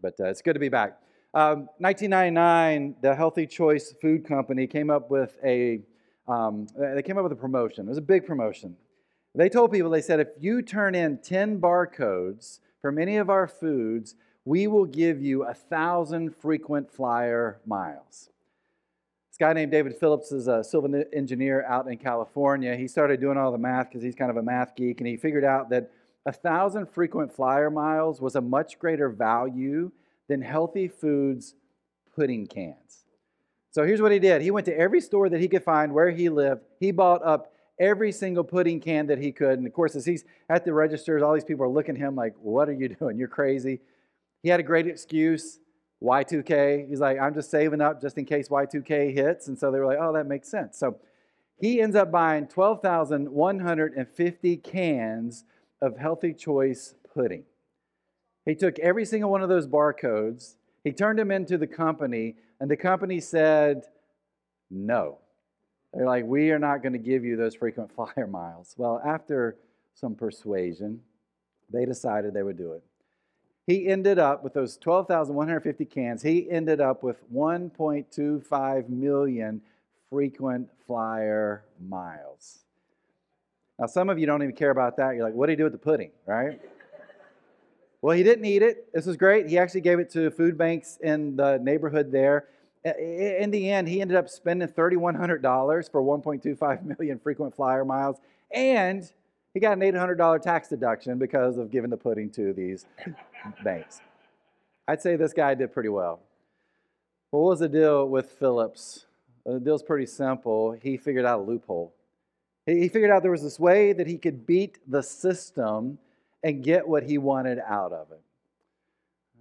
but 0.00 0.14
uh, 0.20 0.24
it's 0.24 0.42
good 0.42 0.54
to 0.54 0.60
be 0.60 0.68
back. 0.68 0.98
Um, 1.32 1.68
1999, 1.78 2.96
the 3.02 3.14
Healthy 3.14 3.46
Choice 3.46 3.94
Food 4.00 4.24
Company 4.26 4.66
came 4.66 4.90
up 4.90 5.10
with 5.10 5.36
a 5.44 5.82
um, 6.28 6.68
they 6.76 7.02
came 7.02 7.18
up 7.18 7.24
with 7.24 7.32
a 7.32 7.36
promotion. 7.36 7.86
It 7.86 7.88
was 7.88 7.98
a 7.98 8.02
big 8.02 8.24
promotion. 8.24 8.76
They 9.34 9.48
told 9.48 9.72
people, 9.72 9.90
they 9.90 10.00
said, 10.00 10.20
if 10.20 10.28
you 10.38 10.62
turn 10.62 10.94
in 10.94 11.18
10 11.18 11.60
barcodes 11.60 12.60
from 12.80 12.98
any 12.98 13.16
of 13.16 13.30
our 13.30 13.46
foods, 13.46 14.14
we 14.44 14.66
will 14.66 14.86
give 14.86 15.20
you 15.20 15.44
a 15.44 15.54
thousand 15.54 16.34
frequent 16.36 16.90
flyer 16.90 17.60
miles. 17.66 18.30
This 19.30 19.38
guy 19.38 19.52
named 19.52 19.70
David 19.70 19.96
Phillips 19.96 20.32
is 20.32 20.48
a 20.48 20.64
civil 20.64 21.04
engineer 21.12 21.64
out 21.64 21.86
in 21.86 21.96
California. 21.96 22.76
He 22.76 22.88
started 22.88 23.20
doing 23.20 23.38
all 23.38 23.52
the 23.52 23.58
math 23.58 23.88
because 23.88 24.02
he's 24.02 24.16
kind 24.16 24.30
of 24.30 24.36
a 24.36 24.42
math 24.42 24.74
geek, 24.74 25.00
and 25.00 25.06
he 25.06 25.16
figured 25.16 25.44
out 25.44 25.70
that 25.70 25.90
a 26.26 26.32
thousand 26.32 26.86
frequent 26.86 27.34
flyer 27.34 27.70
miles 27.70 28.20
was 28.20 28.36
a 28.36 28.40
much 28.40 28.78
greater 28.78 29.08
value 29.08 29.90
than 30.28 30.42
healthy 30.42 30.88
foods 30.88 31.54
pudding 32.14 32.46
cans. 32.46 33.04
So 33.70 33.84
here's 33.84 34.02
what 34.02 34.12
he 34.12 34.18
did. 34.18 34.42
He 34.42 34.50
went 34.50 34.66
to 34.66 34.76
every 34.76 35.00
store 35.00 35.28
that 35.28 35.40
he 35.40 35.48
could 35.48 35.62
find 35.62 35.92
where 35.92 36.10
he 36.10 36.28
lived. 36.28 36.62
He 36.78 36.90
bought 36.90 37.24
up 37.24 37.52
every 37.78 38.12
single 38.12 38.44
pudding 38.44 38.80
can 38.80 39.06
that 39.06 39.18
he 39.18 39.32
could. 39.32 39.58
And 39.58 39.66
of 39.66 39.72
course, 39.72 39.96
as 39.96 40.04
he's 40.04 40.24
at 40.48 40.64
the 40.64 40.72
registers, 40.72 41.22
all 41.22 41.32
these 41.32 41.44
people 41.44 41.64
are 41.64 41.70
looking 41.70 41.96
at 41.96 42.00
him 42.00 42.14
like, 42.14 42.34
What 42.40 42.68
are 42.68 42.74
you 42.74 42.88
doing? 43.00 43.16
You're 43.16 43.28
crazy. 43.28 43.80
He 44.42 44.48
had 44.48 44.60
a 44.60 44.64
great 44.64 44.86
excuse 44.86 45.58
Y2K. 46.02 46.88
He's 46.88 47.00
like, 47.00 47.20
I'm 47.20 47.34
just 47.34 47.50
saving 47.50 47.80
up 47.80 48.00
just 48.00 48.18
in 48.18 48.24
case 48.24 48.48
Y2K 48.48 49.14
hits. 49.14 49.48
And 49.48 49.58
so 49.58 49.70
they 49.70 49.78
were 49.78 49.86
like, 49.86 49.98
Oh, 50.00 50.12
that 50.12 50.26
makes 50.26 50.48
sense. 50.48 50.78
So 50.78 50.96
he 51.60 51.80
ends 51.80 51.96
up 51.96 52.10
buying 52.10 52.46
12,150 52.46 54.56
cans 54.58 55.44
of 55.82 55.96
Healthy 55.96 56.34
Choice 56.34 56.94
pudding. 57.14 57.44
He 58.44 58.54
took 58.54 58.78
every 58.78 59.04
single 59.04 59.30
one 59.30 59.42
of 59.42 59.48
those 59.48 59.66
barcodes, 59.66 60.54
he 60.82 60.92
turned 60.92 61.18
them 61.18 61.30
into 61.30 61.58
the 61.58 61.66
company, 61.66 62.36
and 62.58 62.70
the 62.70 62.76
company 62.76 63.20
said, 63.20 63.84
no. 64.70 65.18
They're 65.92 66.06
like, 66.06 66.24
we 66.24 66.52
are 66.52 66.58
not 66.58 66.82
going 66.82 66.92
to 66.92 66.98
give 66.98 67.24
you 67.24 67.36
those 67.36 67.54
frequent 67.54 67.90
flyer 67.94 68.26
miles. 68.26 68.74
Well, 68.78 69.00
after 69.04 69.56
some 69.94 70.14
persuasion, 70.14 71.00
they 71.72 71.84
decided 71.84 72.32
they 72.32 72.42
would 72.42 72.56
do 72.56 72.72
it. 72.72 72.82
He 73.66 73.86
ended 73.86 74.18
up 74.18 74.42
with 74.42 74.54
those 74.54 74.76
12,150 74.78 75.84
cans, 75.84 76.22
he 76.22 76.50
ended 76.50 76.80
up 76.80 77.02
with 77.02 77.18
1.25 77.32 78.88
million 78.88 79.60
frequent 80.08 80.68
flyer 80.86 81.64
miles. 81.80 82.59
Now, 83.80 83.86
some 83.86 84.10
of 84.10 84.18
you 84.18 84.26
don't 84.26 84.42
even 84.42 84.54
care 84.54 84.70
about 84.70 84.98
that. 84.98 85.14
You're 85.14 85.24
like, 85.24 85.32
what 85.32 85.46
do 85.46 85.52
you 85.52 85.56
do 85.56 85.64
with 85.64 85.72
the 85.72 85.78
pudding, 85.78 86.10
right? 86.26 86.60
well, 88.02 88.14
he 88.14 88.22
didn't 88.22 88.44
eat 88.44 88.60
it. 88.60 88.92
This 88.92 89.06
was 89.06 89.16
great. 89.16 89.48
He 89.48 89.56
actually 89.56 89.80
gave 89.80 89.98
it 89.98 90.10
to 90.10 90.30
food 90.30 90.58
banks 90.58 90.98
in 91.02 91.34
the 91.36 91.56
neighborhood 91.56 92.12
there. 92.12 92.48
In 92.84 93.50
the 93.50 93.70
end, 93.70 93.88
he 93.88 94.02
ended 94.02 94.18
up 94.18 94.28
spending 94.28 94.68
$3,100 94.68 95.90
for 95.90 96.02
1.25 96.02 96.84
million 96.84 97.18
frequent 97.18 97.56
flyer 97.56 97.84
miles, 97.86 98.18
and 98.52 99.10
he 99.54 99.60
got 99.60 99.72
an 99.72 99.80
$800 99.80 100.42
tax 100.42 100.68
deduction 100.68 101.18
because 101.18 101.56
of 101.56 101.70
giving 101.70 101.88
the 101.88 101.96
pudding 101.96 102.30
to 102.32 102.52
these 102.52 102.84
banks. 103.64 104.02
I'd 104.86 105.00
say 105.00 105.16
this 105.16 105.32
guy 105.32 105.54
did 105.54 105.72
pretty 105.72 105.88
well. 105.88 106.20
Well, 107.32 107.42
what 107.42 107.50
was 107.50 107.60
the 107.60 107.68
deal 107.68 108.06
with 108.08 108.30
Phillips? 108.32 109.06
Uh, 109.46 109.54
the 109.54 109.60
deal's 109.60 109.82
pretty 109.82 110.06
simple. 110.06 110.72
He 110.72 110.98
figured 110.98 111.24
out 111.24 111.40
a 111.40 111.42
loophole. 111.42 111.94
He 112.78 112.88
figured 112.88 113.10
out 113.10 113.22
there 113.22 113.30
was 113.30 113.42
this 113.42 113.58
way 113.58 113.92
that 113.92 114.06
he 114.06 114.16
could 114.16 114.46
beat 114.46 114.78
the 114.86 115.02
system 115.02 115.98
and 116.42 116.62
get 116.62 116.86
what 116.86 117.02
he 117.02 117.18
wanted 117.18 117.58
out 117.66 117.92
of 117.92 118.10
it. 118.12 118.20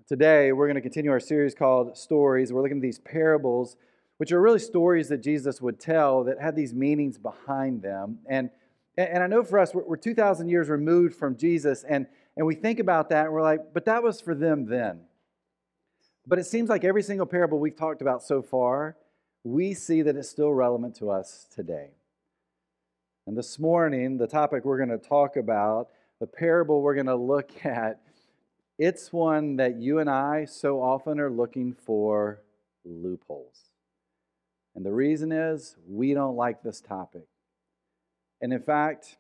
Today, 0.08 0.52
we're 0.52 0.66
going 0.66 0.76
to 0.76 0.82
continue 0.82 1.12
our 1.12 1.20
series 1.20 1.54
called 1.54 1.96
Stories. 1.96 2.52
We're 2.52 2.64
looking 2.64 2.78
at 2.78 2.82
these 2.82 2.98
parables, 2.98 3.78
which 4.18 4.32
are 4.32 4.42
really 4.42 4.60
stories 4.60 5.08
that 5.10 5.20
Jesus 5.20 5.62
would 5.62 5.80
tell 5.80 6.24
that 6.24 6.42
had 6.42 6.56
these 6.56 6.74
meanings 6.74 7.18
behind 7.18 7.84
them. 7.84 8.18
And, 8.28 8.50
and 8.98 9.22
I 9.22 9.28
know 9.28 9.44
for 9.44 9.60
us, 9.60 9.74
we're, 9.74 9.84
we're 9.84 9.98
2,000 9.98 10.50
years 10.50 10.68
removed 10.68 11.16
from 11.16 11.38
Jesus, 11.38 11.84
and, 11.84 12.08
and 12.36 12.48
we 12.48 12.56
think 12.56 12.80
about 12.80 13.10
that 13.10 13.26
and 13.26 13.34
we're 13.34 13.44
like, 13.44 13.74
but 13.74 13.86
that 13.86 14.02
was 14.02 14.20
for 14.20 14.34
them 14.34 14.66
then. 14.66 15.02
But 16.26 16.40
it 16.40 16.46
seems 16.46 16.70
like 16.70 16.84
every 16.84 17.04
single 17.04 17.28
parable 17.28 17.60
we've 17.60 17.78
talked 17.78 18.02
about 18.02 18.24
so 18.24 18.42
far, 18.42 18.98
we 19.44 19.76
see 19.76 20.02
that 20.02 20.16
it's 20.16 20.30
still 20.30 20.52
relevant 20.52 20.96
to 20.96 21.12
us 21.12 21.46
today. 21.54 21.92
And 23.28 23.38
this 23.38 23.60
morning, 23.60 24.18
the 24.18 24.28
topic 24.28 24.66
we're 24.66 24.78
going 24.78 24.90
to 24.90 24.98
talk 24.98 25.36
about, 25.36 25.90
the 26.20 26.28
parable 26.28 26.82
we're 26.82 26.96
going 26.96 27.06
to 27.06 27.16
look 27.16 27.52
at, 27.66 28.02
it's 28.78 29.12
one 29.12 29.58
that 29.58 29.78
you 29.78 30.00
and 30.00 30.10
I 30.10 30.46
so 30.46 30.82
often 30.82 31.20
are 31.20 31.30
looking 31.30 31.74
for 31.74 32.42
loopholes. 32.86 33.70
And 34.76 34.86
the 34.86 34.94
reason 34.94 35.32
is 35.32 35.76
we 35.88 36.14
don't 36.14 36.38
like 36.38 36.64
this 36.64 36.80
topic. 36.80 37.28
And 38.42 38.54
in 38.54 38.62
fact, 38.62 39.18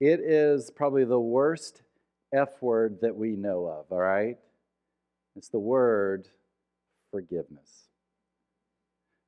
it 0.00 0.20
is 0.20 0.70
probably 0.70 1.04
the 1.04 1.18
worst 1.18 1.82
F 2.32 2.60
word 2.60 2.98
that 3.00 3.16
we 3.16 3.36
know 3.36 3.66
of, 3.66 3.86
all 3.90 4.00
right? 4.00 4.36
It's 5.36 5.48
the 5.48 5.58
word 5.58 6.28
forgiveness. 7.10 7.88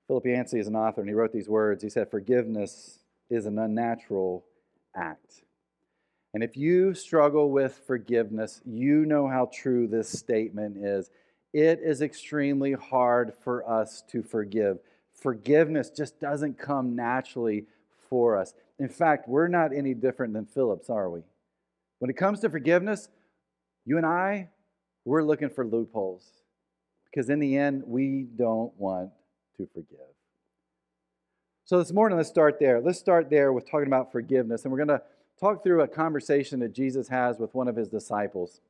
Philip 0.07 0.27
Yancey 0.27 0.61
is 0.61 0.69
an 0.69 0.77
author, 0.77 1.01
and 1.01 1.09
he 1.09 1.15
wrote 1.15 1.33
these 1.33 1.49
words. 1.49 1.83
He 1.83 1.89
said, 1.89 2.11
Forgiveness 2.11 2.99
is 3.31 3.47
an 3.47 3.59
unnatural 3.59 4.45
act. 4.95 5.43
And 6.35 6.43
if 6.43 6.57
you 6.57 6.95
struggle 6.95 7.51
with 7.51 7.81
forgiveness, 7.87 8.61
you 8.67 9.07
know 9.07 9.27
how 9.27 9.51
true 9.53 9.87
this 9.87 10.09
statement 10.09 10.77
is. 10.77 11.11
It 11.53 11.81
is 11.83 12.03
extremely 12.03 12.73
hard 12.73 13.33
for 13.43 13.69
us 13.69 14.03
to 14.11 14.23
forgive. 14.23 14.79
Forgiveness 15.15 15.91
just 15.91 16.21
doesn't 16.21 16.59
come 16.59 16.95
naturally 16.95 17.65
for 18.11 18.37
us. 18.37 18.53
In 18.79 18.89
fact, 18.89 19.29
we're 19.29 19.49
not 19.49 19.75
any 19.75 19.95
different 19.95 20.35
than 20.35 20.45
Phillips, 20.45 20.91
are 20.91 21.09
we? 21.09 21.23
When 21.99 22.11
it 22.11 22.17
comes 22.17 22.41
to 22.41 22.51
forgiveness, 22.51 23.09
you 23.87 23.97
and 23.97 24.05
I, 24.05 24.51
we're 25.07 25.23
looking 25.23 25.49
for 25.49 25.65
loopholes 25.65 26.25
because 27.05 27.31
in 27.31 27.39
the 27.39 27.57
end, 27.57 27.85
we 27.87 28.27
don't 28.37 28.79
want 28.79 29.11
to 29.57 29.67
forgive. 29.73 30.16
So 31.69 31.79
this 31.79 31.93
morning, 31.93 32.17
let's 32.17 32.29
start 32.29 32.61
there. 32.61 32.81
Let's 32.81 33.01
start 33.01 33.29
there 33.29 33.53
with 33.53 33.69
talking 33.69 33.89
about 33.89 34.13
forgiveness. 34.13 34.63
And 34.63 34.71
we're 34.71 34.85
going 34.85 35.01
to 35.01 35.03
talk 35.41 35.65
through 35.65 35.81
a 35.83 35.89
conversation 35.89 36.61
that 36.61 36.73
Jesus 36.73 37.09
has 37.09 37.41
with 37.41 37.53
one 37.57 37.67
of 37.67 37.75
his 37.75 37.89
disciples 37.89 38.61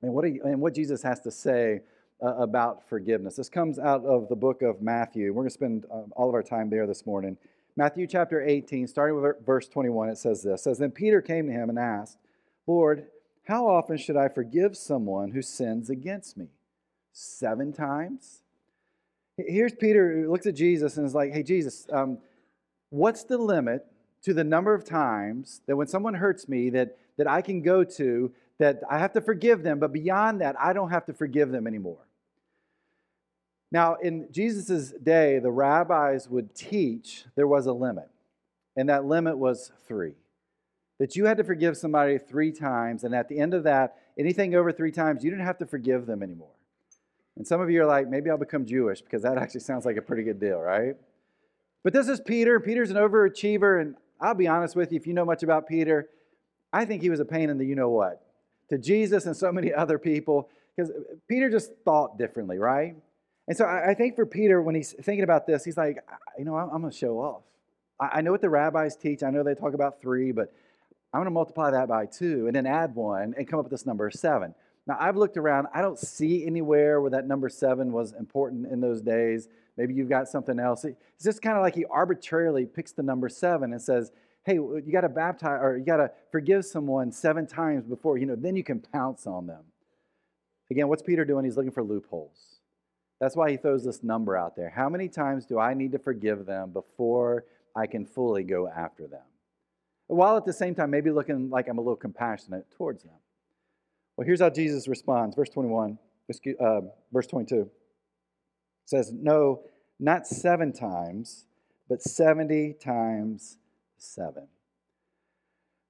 and 0.00 0.14
what, 0.14 0.24
he, 0.24 0.40
and 0.42 0.58
what 0.58 0.74
Jesus 0.74 1.02
has 1.02 1.20
to 1.20 1.30
say 1.30 1.82
uh, 2.22 2.36
about 2.36 2.88
forgiveness. 2.88 3.36
This 3.36 3.50
comes 3.50 3.78
out 3.78 4.06
of 4.06 4.30
the 4.30 4.34
book 4.34 4.62
of 4.62 4.80
Matthew. 4.80 5.30
We're 5.30 5.42
going 5.42 5.48
to 5.48 5.52
spend 5.52 5.84
uh, 5.92 6.04
all 6.16 6.30
of 6.30 6.34
our 6.34 6.42
time 6.42 6.70
there 6.70 6.86
this 6.86 7.04
morning. 7.04 7.36
Matthew 7.76 8.06
chapter 8.06 8.40
18, 8.40 8.86
starting 8.86 9.20
with 9.20 9.44
verse 9.44 9.68
21, 9.68 10.08
it 10.08 10.16
says 10.16 10.42
this. 10.42 10.60
It 10.60 10.62
says, 10.62 10.78
Then 10.78 10.90
Peter 10.90 11.20
came 11.20 11.48
to 11.48 11.52
him 11.52 11.68
and 11.68 11.78
asked, 11.78 12.16
Lord, 12.66 13.08
how 13.46 13.68
often 13.68 13.98
should 13.98 14.16
I 14.16 14.28
forgive 14.28 14.74
someone 14.74 15.32
who 15.32 15.42
sins 15.42 15.90
against 15.90 16.38
me? 16.38 16.46
Seven 17.12 17.74
times? 17.74 18.41
Here's 19.46 19.74
Peter 19.74 20.12
who 20.12 20.30
looks 20.30 20.46
at 20.46 20.54
Jesus 20.54 20.96
and 20.96 21.06
is 21.06 21.14
like, 21.14 21.32
hey, 21.32 21.42
Jesus, 21.42 21.86
um, 21.92 22.18
what's 22.90 23.24
the 23.24 23.38
limit 23.38 23.86
to 24.22 24.34
the 24.34 24.44
number 24.44 24.74
of 24.74 24.84
times 24.84 25.60
that 25.66 25.76
when 25.76 25.86
someone 25.86 26.14
hurts 26.14 26.48
me 26.48 26.70
that, 26.70 26.96
that 27.16 27.26
I 27.26 27.42
can 27.42 27.62
go 27.62 27.84
to 27.84 28.32
that 28.58 28.82
I 28.88 28.98
have 28.98 29.12
to 29.14 29.20
forgive 29.20 29.62
them, 29.62 29.80
but 29.80 29.92
beyond 29.92 30.40
that, 30.40 30.54
I 30.60 30.72
don't 30.72 30.90
have 30.90 31.06
to 31.06 31.12
forgive 31.12 31.50
them 31.50 31.66
anymore? 31.66 32.06
Now, 33.72 33.96
in 33.96 34.28
Jesus' 34.30 34.92
day, 34.92 35.38
the 35.38 35.50
rabbis 35.50 36.28
would 36.28 36.54
teach 36.54 37.24
there 37.34 37.48
was 37.48 37.66
a 37.66 37.72
limit, 37.72 38.08
and 38.76 38.88
that 38.88 39.04
limit 39.04 39.38
was 39.38 39.72
three. 39.88 40.14
That 41.00 41.16
you 41.16 41.24
had 41.24 41.38
to 41.38 41.44
forgive 41.44 41.76
somebody 41.76 42.18
three 42.18 42.52
times, 42.52 43.02
and 43.02 43.14
at 43.14 43.28
the 43.28 43.38
end 43.38 43.54
of 43.54 43.64
that, 43.64 43.96
anything 44.16 44.54
over 44.54 44.70
three 44.70 44.92
times, 44.92 45.24
you 45.24 45.30
didn't 45.30 45.46
have 45.46 45.58
to 45.58 45.66
forgive 45.66 46.06
them 46.06 46.22
anymore. 46.22 46.54
And 47.36 47.46
some 47.46 47.60
of 47.60 47.70
you 47.70 47.82
are 47.82 47.86
like, 47.86 48.08
maybe 48.08 48.30
I'll 48.30 48.38
become 48.38 48.66
Jewish 48.66 49.00
because 49.00 49.22
that 49.22 49.38
actually 49.38 49.60
sounds 49.60 49.84
like 49.84 49.96
a 49.96 50.02
pretty 50.02 50.22
good 50.22 50.38
deal, 50.38 50.58
right? 50.58 50.96
But 51.82 51.92
this 51.92 52.08
is 52.08 52.20
Peter. 52.20 52.60
Peter's 52.60 52.90
an 52.90 52.96
overachiever. 52.96 53.80
And 53.80 53.96
I'll 54.20 54.34
be 54.34 54.46
honest 54.46 54.76
with 54.76 54.92
you, 54.92 54.96
if 54.96 55.06
you 55.06 55.14
know 55.14 55.24
much 55.24 55.42
about 55.42 55.66
Peter, 55.66 56.08
I 56.72 56.84
think 56.84 57.02
he 57.02 57.10
was 57.10 57.20
a 57.20 57.24
pain 57.24 57.50
in 57.50 57.58
the 57.58 57.66
you 57.66 57.74
know 57.74 57.88
what 57.88 58.22
to 58.70 58.78
Jesus 58.78 59.26
and 59.26 59.36
so 59.36 59.52
many 59.52 59.72
other 59.82 59.98
people 59.98 60.48
because 60.74 60.90
Peter 61.28 61.50
just 61.50 61.72
thought 61.84 62.18
differently, 62.18 62.58
right? 62.58 62.96
And 63.48 63.56
so 63.56 63.66
I 63.66 63.94
think 63.94 64.14
for 64.14 64.24
Peter, 64.24 64.62
when 64.62 64.74
he's 64.74 64.92
thinking 64.92 65.24
about 65.24 65.46
this, 65.46 65.64
he's 65.64 65.76
like, 65.76 65.98
you 66.38 66.44
know, 66.44 66.56
I'm 66.56 66.68
going 66.70 66.90
to 66.90 66.96
show 66.96 67.18
off. 67.18 67.42
I 68.00 68.20
know 68.22 68.30
what 68.30 68.40
the 68.40 68.48
rabbis 68.48 68.96
teach. 68.96 69.22
I 69.22 69.30
know 69.30 69.42
they 69.42 69.54
talk 69.54 69.74
about 69.74 70.00
three, 70.00 70.32
but 70.32 70.52
I'm 71.12 71.18
going 71.18 71.26
to 71.26 71.32
multiply 71.32 71.70
that 71.72 71.88
by 71.88 72.06
two 72.06 72.46
and 72.46 72.56
then 72.56 72.66
add 72.66 72.94
one 72.94 73.34
and 73.36 73.46
come 73.46 73.58
up 73.58 73.66
with 73.66 73.70
this 73.70 73.84
number 73.84 74.10
seven. 74.10 74.54
Now, 74.86 74.96
I've 74.98 75.16
looked 75.16 75.36
around, 75.36 75.68
I 75.72 75.80
don't 75.80 75.98
see 75.98 76.44
anywhere 76.44 77.00
where 77.00 77.10
that 77.10 77.26
number 77.26 77.48
seven 77.48 77.92
was 77.92 78.12
important 78.12 78.66
in 78.66 78.80
those 78.80 79.00
days. 79.00 79.48
Maybe 79.76 79.94
you've 79.94 80.08
got 80.08 80.28
something 80.28 80.58
else. 80.58 80.84
It's 80.84 81.24
just 81.24 81.40
kind 81.40 81.56
of 81.56 81.62
like 81.62 81.74
he 81.74 81.84
arbitrarily 81.84 82.66
picks 82.66 82.92
the 82.92 83.02
number 83.02 83.28
seven 83.28 83.72
and 83.72 83.80
says, 83.80 84.10
hey, 84.44 84.54
you 84.54 84.90
got 84.90 85.02
to 85.02 85.08
baptize 85.08 85.60
or 85.62 85.76
you 85.78 85.84
got 85.84 85.98
to 85.98 86.10
forgive 86.32 86.64
someone 86.64 87.12
seven 87.12 87.46
times 87.46 87.86
before, 87.86 88.18
you 88.18 88.26
know, 88.26 88.34
then 88.34 88.56
you 88.56 88.64
can 88.64 88.80
pounce 88.80 89.26
on 89.26 89.46
them. 89.46 89.62
Again, 90.70 90.88
what's 90.88 91.02
Peter 91.02 91.24
doing? 91.24 91.44
He's 91.44 91.56
looking 91.56 91.70
for 91.70 91.84
loopholes. 91.84 92.58
That's 93.20 93.36
why 93.36 93.52
he 93.52 93.56
throws 93.56 93.84
this 93.84 94.02
number 94.02 94.36
out 94.36 94.56
there. 94.56 94.70
How 94.70 94.88
many 94.88 95.08
times 95.08 95.46
do 95.46 95.60
I 95.60 95.74
need 95.74 95.92
to 95.92 95.98
forgive 95.98 96.44
them 96.44 96.72
before 96.72 97.44
I 97.76 97.86
can 97.86 98.04
fully 98.04 98.42
go 98.42 98.66
after 98.66 99.06
them? 99.06 99.22
While 100.08 100.36
at 100.36 100.44
the 100.44 100.52
same 100.52 100.74
time, 100.74 100.90
maybe 100.90 101.10
looking 101.10 101.48
like 101.48 101.68
I'm 101.68 101.78
a 101.78 101.80
little 101.80 101.94
compassionate 101.94 102.66
towards 102.76 103.04
them. 103.04 103.14
Well, 104.22 104.28
here's 104.28 104.40
how 104.40 104.50
Jesus 104.50 104.86
responds. 104.86 105.34
Verse 105.34 105.48
21, 105.48 105.98
uh, 106.60 106.80
verse 107.12 107.26
22 107.26 107.68
says, 108.84 109.10
No, 109.12 109.64
not 109.98 110.28
seven 110.28 110.72
times, 110.72 111.46
but 111.88 112.00
70 112.00 112.74
times 112.74 113.56
seven. 113.98 114.46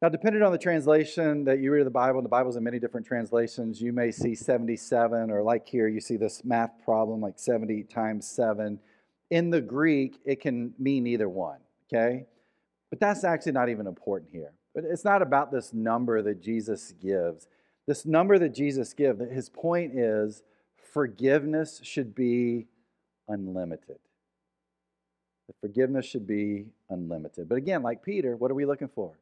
Now, 0.00 0.08
depending 0.08 0.40
on 0.40 0.50
the 0.50 0.56
translation 0.56 1.44
that 1.44 1.58
you 1.58 1.72
read 1.72 1.80
of 1.80 1.84
the 1.84 1.90
Bible, 1.90 2.20
and 2.20 2.24
the 2.24 2.30
Bible's 2.30 2.56
in 2.56 2.64
many 2.64 2.78
different 2.78 3.06
translations, 3.06 3.82
you 3.82 3.92
may 3.92 4.10
see 4.10 4.34
77, 4.34 5.30
or 5.30 5.42
like 5.42 5.68
here, 5.68 5.86
you 5.86 6.00
see 6.00 6.16
this 6.16 6.42
math 6.42 6.82
problem 6.86 7.20
like 7.20 7.38
70 7.38 7.82
times 7.82 8.26
7. 8.26 8.80
In 9.28 9.50
the 9.50 9.60
Greek, 9.60 10.20
it 10.24 10.40
can 10.40 10.72
mean 10.78 11.06
either 11.06 11.28
one, 11.28 11.58
okay? 11.92 12.24
But 12.88 12.98
that's 12.98 13.24
actually 13.24 13.52
not 13.52 13.68
even 13.68 13.86
important 13.86 14.30
here. 14.32 14.54
But 14.74 14.84
it's 14.84 15.04
not 15.04 15.20
about 15.20 15.52
this 15.52 15.74
number 15.74 16.22
that 16.22 16.40
Jesus 16.40 16.94
gives. 16.98 17.46
This 17.86 18.06
number 18.06 18.38
that 18.38 18.54
Jesus 18.54 18.92
gives, 18.92 19.20
his 19.30 19.48
point 19.48 19.94
is 19.94 20.42
forgiveness 20.92 21.80
should 21.82 22.14
be 22.14 22.66
unlimited. 23.28 23.98
The 25.48 25.54
forgiveness 25.60 26.06
should 26.06 26.26
be 26.26 26.66
unlimited. 26.90 27.48
But 27.48 27.56
again, 27.56 27.82
like 27.82 28.04
Peter, 28.04 28.36
what 28.36 28.50
are 28.50 28.54
we 28.54 28.66
looking 28.66 28.88
for? 28.88 29.12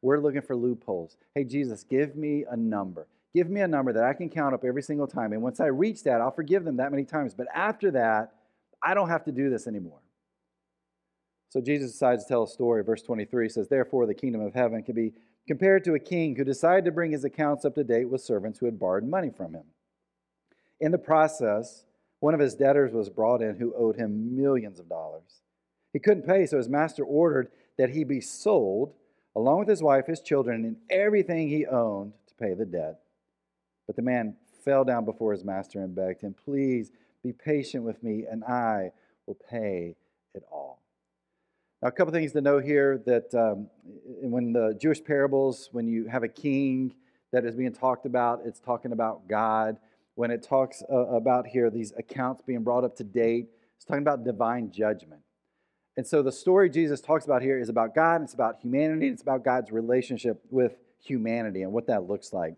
We're 0.00 0.20
looking 0.20 0.42
for 0.42 0.54
loopholes. 0.54 1.16
Hey, 1.34 1.44
Jesus, 1.44 1.82
give 1.82 2.14
me 2.14 2.44
a 2.48 2.56
number. 2.56 3.08
Give 3.34 3.50
me 3.50 3.60
a 3.60 3.68
number 3.68 3.92
that 3.92 4.04
I 4.04 4.12
can 4.12 4.30
count 4.30 4.54
up 4.54 4.64
every 4.64 4.82
single 4.82 5.06
time. 5.06 5.32
And 5.32 5.42
once 5.42 5.60
I 5.60 5.66
reach 5.66 6.04
that, 6.04 6.20
I'll 6.20 6.30
forgive 6.30 6.64
them 6.64 6.76
that 6.76 6.90
many 6.90 7.04
times. 7.04 7.34
But 7.34 7.48
after 7.54 7.90
that, 7.90 8.32
I 8.82 8.94
don't 8.94 9.08
have 9.08 9.24
to 9.24 9.32
do 9.32 9.50
this 9.50 9.66
anymore. 9.66 9.98
So 11.50 11.60
Jesus 11.60 11.92
decides 11.92 12.24
to 12.24 12.28
tell 12.28 12.42
a 12.44 12.48
story. 12.48 12.84
Verse 12.84 13.02
23 13.02 13.48
says, 13.48 13.68
Therefore, 13.68 14.06
the 14.06 14.14
kingdom 14.14 14.40
of 14.40 14.54
heaven 14.54 14.82
can 14.82 14.94
be 14.94 15.12
compared 15.48 15.82
to 15.82 15.94
a 15.94 15.98
king 15.98 16.36
who 16.36 16.44
decided 16.44 16.84
to 16.84 16.92
bring 16.92 17.10
his 17.10 17.24
accounts 17.24 17.64
up 17.64 17.74
to 17.74 17.82
date 17.82 18.08
with 18.08 18.20
servants 18.20 18.58
who 18.58 18.66
had 18.66 18.78
borrowed 18.78 19.02
money 19.02 19.30
from 19.30 19.54
him. 19.54 19.64
In 20.78 20.92
the 20.92 20.98
process, 20.98 21.84
one 22.20 22.34
of 22.34 22.40
his 22.40 22.54
debtors 22.54 22.92
was 22.92 23.08
brought 23.08 23.40
in 23.40 23.56
who 23.56 23.74
owed 23.74 23.96
him 23.96 24.36
millions 24.36 24.78
of 24.78 24.88
dollars. 24.88 25.40
He 25.92 25.98
couldn't 25.98 26.26
pay, 26.26 26.44
so 26.44 26.58
his 26.58 26.68
master 26.68 27.02
ordered 27.02 27.50
that 27.78 27.90
he 27.90 28.04
be 28.04 28.20
sold 28.20 28.92
along 29.34 29.60
with 29.60 29.68
his 29.68 29.82
wife, 29.82 30.06
his 30.06 30.20
children, 30.20 30.64
and 30.64 30.76
everything 30.90 31.48
he 31.48 31.64
owned 31.64 32.12
to 32.26 32.34
pay 32.34 32.52
the 32.52 32.66
debt. 32.66 33.00
But 33.86 33.96
the 33.96 34.02
man 34.02 34.36
fell 34.64 34.84
down 34.84 35.06
before 35.06 35.32
his 35.32 35.44
master 35.44 35.80
and 35.80 35.94
begged 35.94 36.20
him, 36.20 36.34
Please 36.34 36.92
be 37.22 37.32
patient 37.32 37.84
with 37.84 38.02
me, 38.02 38.26
and 38.30 38.44
I 38.44 38.92
will 39.26 39.38
pay 39.48 39.96
it 40.34 40.42
all. 40.52 40.82
Now, 41.80 41.88
a 41.88 41.92
couple 41.92 42.12
things 42.12 42.32
to 42.32 42.40
know 42.40 42.58
here 42.58 43.00
that 43.06 43.32
um, 43.34 43.68
when 44.20 44.52
the 44.52 44.76
Jewish 44.80 45.02
parables, 45.02 45.68
when 45.70 45.86
you 45.86 46.06
have 46.06 46.24
a 46.24 46.28
king 46.28 46.94
that 47.32 47.44
is 47.44 47.54
being 47.54 47.72
talked 47.72 48.04
about, 48.04 48.40
it's 48.44 48.58
talking 48.58 48.90
about 48.90 49.28
God. 49.28 49.76
When 50.16 50.32
it 50.32 50.42
talks 50.42 50.82
uh, 50.90 50.96
about 50.96 51.46
here, 51.46 51.70
these 51.70 51.92
accounts 51.96 52.42
being 52.42 52.64
brought 52.64 52.82
up 52.82 52.96
to 52.96 53.04
date, 53.04 53.46
it's 53.76 53.84
talking 53.84 54.02
about 54.02 54.24
divine 54.24 54.72
judgment. 54.72 55.20
And 55.96 56.04
so 56.04 56.20
the 56.22 56.32
story 56.32 56.68
Jesus 56.68 57.00
talks 57.00 57.24
about 57.24 57.42
here 57.42 57.60
is 57.60 57.68
about 57.68 57.94
God, 57.94 58.22
it's 58.22 58.34
about 58.34 58.56
humanity, 58.60 59.08
it's 59.08 59.22
about 59.22 59.44
God's 59.44 59.70
relationship 59.70 60.40
with 60.50 60.72
humanity 61.00 61.62
and 61.62 61.72
what 61.72 61.86
that 61.86 62.08
looks 62.08 62.32
like. 62.32 62.54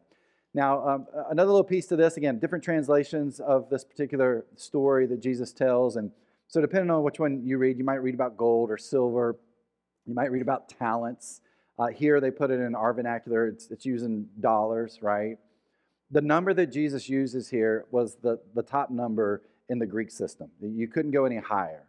Now, 0.55 0.88
um, 0.88 1.06
another 1.31 1.50
little 1.50 1.64
piece 1.64 1.87
to 1.88 1.96
this, 1.96 2.16
again, 2.16 2.38
different 2.38 2.64
translations 2.64 3.38
of 3.38 3.69
this 3.69 3.84
particular 3.84 4.46
story 4.56 5.06
that 5.06 5.20
Jesus 5.20 5.52
tells. 5.52 5.96
And 5.96 6.11
so, 6.50 6.61
depending 6.61 6.91
on 6.91 7.05
which 7.05 7.20
one 7.20 7.43
you 7.44 7.58
read, 7.58 7.79
you 7.79 7.85
might 7.85 8.02
read 8.02 8.14
about 8.14 8.37
gold 8.37 8.73
or 8.73 8.76
silver, 8.76 9.37
you 10.05 10.14
might 10.14 10.32
read 10.32 10.43
about 10.43 10.69
talents. 10.69 11.43
Uh, 11.79 11.87
here, 11.87 12.20
they 12.20 12.32
put 12.32 12.50
it 12.50 12.58
in 12.58 12.75
our 12.75 12.93
vernacular, 12.93 13.47
it's, 13.47 13.70
it's 13.70 13.87
using 13.87 14.29
dollars, 14.41 14.99
right? 15.00 15.38
The 16.11 16.20
number 16.20 16.52
that 16.55 16.67
Jesus 16.67 17.08
uses 17.08 17.49
here 17.49 17.87
was 17.93 18.17
the, 18.17 18.41
the 18.52 18.64
top 18.64 18.91
number 18.91 19.43
in 19.69 19.79
the 19.79 19.87
Greek 19.87 20.11
system. 20.11 20.50
You 20.61 20.88
couldn't 20.88 21.12
go 21.12 21.25
any 21.25 21.37
higher. 21.37 21.85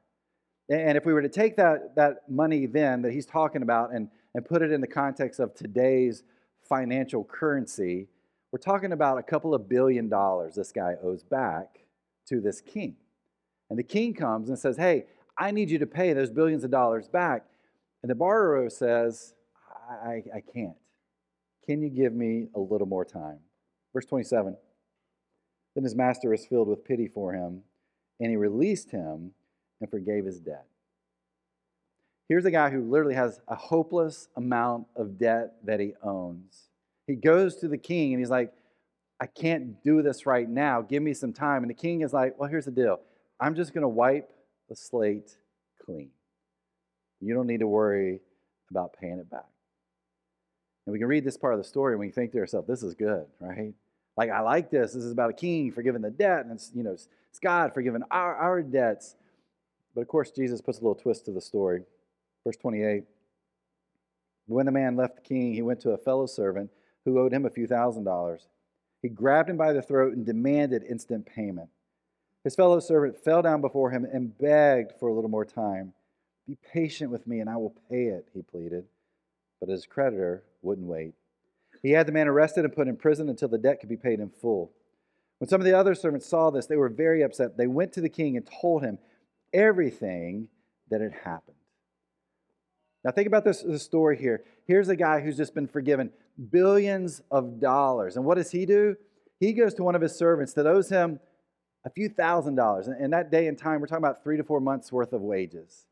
And 0.69 0.95
if 0.95 1.07
we 1.07 1.13
were 1.13 1.23
to 1.23 1.29
take 1.29 1.57
that, 1.57 1.95
that 1.95 2.29
money 2.29 2.67
then 2.67 3.01
that 3.01 3.13
he's 3.13 3.25
talking 3.25 3.63
about 3.63 3.91
and, 3.91 4.09
and 4.35 4.45
put 4.45 4.61
it 4.61 4.71
in 4.71 4.79
the 4.79 4.87
context 4.87 5.39
of 5.39 5.55
today's 5.55 6.21
financial 6.69 7.23
currency, 7.23 8.07
we're 8.51 8.59
talking 8.59 8.91
about 8.91 9.17
a 9.17 9.23
couple 9.23 9.55
of 9.55 9.67
billion 9.67 10.07
dollars 10.07 10.53
this 10.53 10.71
guy 10.71 10.97
owes 11.03 11.23
back 11.23 11.79
to 12.27 12.39
this 12.39 12.61
king. 12.61 12.95
And 13.71 13.79
the 13.79 13.83
king 13.83 14.13
comes 14.13 14.49
and 14.49 14.59
says, 14.59 14.75
Hey, 14.75 15.05
I 15.37 15.51
need 15.51 15.69
you 15.69 15.79
to 15.79 15.87
pay 15.87 16.11
those 16.11 16.29
billions 16.29 16.65
of 16.65 16.71
dollars 16.71 17.07
back. 17.07 17.45
And 18.03 18.09
the 18.09 18.15
borrower 18.15 18.69
says, 18.69 19.33
I, 19.89 20.23
I 20.35 20.41
can't. 20.53 20.75
Can 21.65 21.81
you 21.81 21.89
give 21.89 22.11
me 22.11 22.49
a 22.53 22.59
little 22.59 22.85
more 22.85 23.05
time? 23.05 23.39
Verse 23.93 24.05
27 24.05 24.57
Then 25.73 25.83
his 25.85 25.95
master 25.95 26.31
was 26.31 26.45
filled 26.45 26.67
with 26.67 26.83
pity 26.83 27.07
for 27.07 27.31
him, 27.31 27.61
and 28.19 28.29
he 28.29 28.35
released 28.35 28.91
him 28.91 29.31
and 29.79 29.89
forgave 29.89 30.25
his 30.25 30.41
debt. 30.41 30.65
Here's 32.27 32.43
a 32.43 32.51
guy 32.51 32.71
who 32.71 32.81
literally 32.81 33.15
has 33.15 33.39
a 33.47 33.55
hopeless 33.55 34.27
amount 34.35 34.87
of 34.97 35.17
debt 35.17 35.53
that 35.63 35.79
he 35.79 35.93
owns. 36.03 36.67
He 37.07 37.15
goes 37.15 37.55
to 37.57 37.69
the 37.69 37.77
king 37.77 38.11
and 38.13 38.19
he's 38.21 38.29
like, 38.29 38.51
I 39.21 39.27
can't 39.27 39.81
do 39.81 40.01
this 40.01 40.25
right 40.25 40.49
now. 40.49 40.81
Give 40.81 41.01
me 41.01 41.13
some 41.13 41.31
time. 41.31 41.63
And 41.63 41.69
the 41.69 41.75
king 41.75 42.01
is 42.01 42.11
like, 42.11 42.37
Well, 42.37 42.49
here's 42.49 42.65
the 42.65 42.71
deal 42.71 42.99
I'm 43.41 43.55
just 43.55 43.73
going 43.73 43.81
to 43.81 43.89
wipe 43.89 44.31
the 44.69 44.75
slate 44.75 45.35
clean. 45.83 46.11
You 47.19 47.33
don't 47.33 47.47
need 47.47 47.59
to 47.59 47.67
worry 47.67 48.21
about 48.69 48.93
paying 48.93 49.17
it 49.17 49.29
back. 49.29 49.49
And 50.85 50.93
we 50.93 50.99
can 50.99 51.07
read 51.07 51.25
this 51.25 51.37
part 51.37 51.53
of 51.53 51.59
the 51.59 51.63
story 51.63 51.93
and 51.93 51.99
we 51.99 52.09
think 52.09 52.31
to 52.31 52.39
ourselves, 52.39 52.67
This 52.67 52.83
is 52.83 52.93
good, 52.93 53.25
right? 53.39 53.73
Like, 54.15 54.29
I 54.29 54.41
like 54.41 54.69
this. 54.69 54.93
This 54.93 55.03
is 55.03 55.11
about 55.11 55.31
a 55.31 55.33
king 55.33 55.71
forgiving 55.71 56.01
the 56.01 56.11
debt, 56.11 56.41
and 56.41 56.51
it's, 56.51 56.71
you 56.75 56.83
know, 56.83 56.91
it's 56.91 57.39
God 57.41 57.73
forgiving 57.73 58.03
our, 58.11 58.35
our 58.35 58.61
debts. 58.61 59.15
But 59.95 60.01
of 60.01 60.07
course, 60.07 60.31
Jesus 60.31 60.61
puts 60.61 60.79
a 60.79 60.81
little 60.81 60.95
twist 60.95 61.25
to 61.25 61.31
the 61.31 61.41
story. 61.41 61.83
Verse 62.43 62.57
28 62.57 63.03
When 64.47 64.65
the 64.65 64.71
man 64.71 64.95
left 64.95 65.15
the 65.15 65.21
king, 65.21 65.53
he 65.53 65.61
went 65.61 65.79
to 65.81 65.91
a 65.91 65.97
fellow 65.97 66.25
servant 66.25 66.71
who 67.05 67.19
owed 67.19 67.33
him 67.33 67.45
a 67.45 67.49
few 67.49 67.67
thousand 67.67 68.03
dollars. 68.03 68.47
He 69.01 69.09
grabbed 69.09 69.49
him 69.49 69.57
by 69.57 69.73
the 69.73 69.81
throat 69.81 70.13
and 70.13 70.25
demanded 70.25 70.83
instant 70.83 71.25
payment. 71.25 71.69
His 72.43 72.55
fellow 72.55 72.79
servant 72.79 73.17
fell 73.17 73.41
down 73.41 73.61
before 73.61 73.91
him 73.91 74.05
and 74.05 74.37
begged 74.37 74.93
for 74.99 75.09
a 75.09 75.13
little 75.13 75.29
more 75.29 75.45
time. 75.45 75.93
Be 76.47 76.57
patient 76.73 77.11
with 77.11 77.27
me 77.27 77.39
and 77.39 77.49
I 77.49 77.57
will 77.57 77.75
pay 77.89 78.05
it, 78.05 78.27
he 78.33 78.41
pleaded. 78.41 78.85
But 79.59 79.69
his 79.69 79.85
creditor 79.85 80.43
wouldn't 80.61 80.87
wait. 80.87 81.13
He 81.83 81.91
had 81.91 82.07
the 82.07 82.11
man 82.11 82.27
arrested 82.27 82.65
and 82.65 82.73
put 82.73 82.87
in 82.87 82.95
prison 82.95 83.29
until 83.29 83.47
the 83.47 83.57
debt 83.57 83.79
could 83.79 83.89
be 83.89 83.97
paid 83.97 84.19
in 84.19 84.29
full. 84.29 84.71
When 85.39 85.49
some 85.49 85.61
of 85.61 85.65
the 85.65 85.77
other 85.77 85.95
servants 85.95 86.27
saw 86.27 86.49
this, 86.49 86.67
they 86.67 86.75
were 86.75 86.89
very 86.89 87.23
upset. 87.23 87.57
They 87.57 87.67
went 87.67 87.93
to 87.93 88.01
the 88.01 88.09
king 88.09 88.37
and 88.37 88.47
told 88.61 88.83
him 88.83 88.99
everything 89.53 90.47
that 90.89 91.01
had 91.01 91.13
happened. 91.13 91.57
Now, 93.03 93.11
think 93.11 93.25
about 93.25 93.43
this, 93.43 93.63
this 93.63 93.81
story 93.81 94.17
here. 94.17 94.43
Here's 94.67 94.89
a 94.89 94.95
guy 94.95 95.21
who's 95.21 95.37
just 95.37 95.55
been 95.55 95.67
forgiven 95.67 96.11
billions 96.51 97.21
of 97.31 97.59
dollars. 97.59 98.15
And 98.15 98.25
what 98.25 98.35
does 98.35 98.51
he 98.51 98.65
do? 98.65 98.95
He 99.39 99.53
goes 99.53 99.73
to 99.75 99.83
one 99.83 99.95
of 99.95 100.01
his 100.01 100.15
servants 100.15 100.53
that 100.53 100.67
owes 100.67 100.89
him 100.89 101.19
a 101.85 101.89
few 101.89 102.09
thousand 102.09 102.55
dollars. 102.55 102.87
And 102.87 103.13
that 103.13 103.31
day 103.31 103.47
and 103.47 103.57
time, 103.57 103.81
we're 103.81 103.87
talking 103.87 104.03
about 104.03 104.23
three 104.23 104.37
to 104.37 104.43
four 104.43 104.59
months 104.59 104.91
worth 104.91 105.13
of 105.13 105.21
wages. 105.21 105.85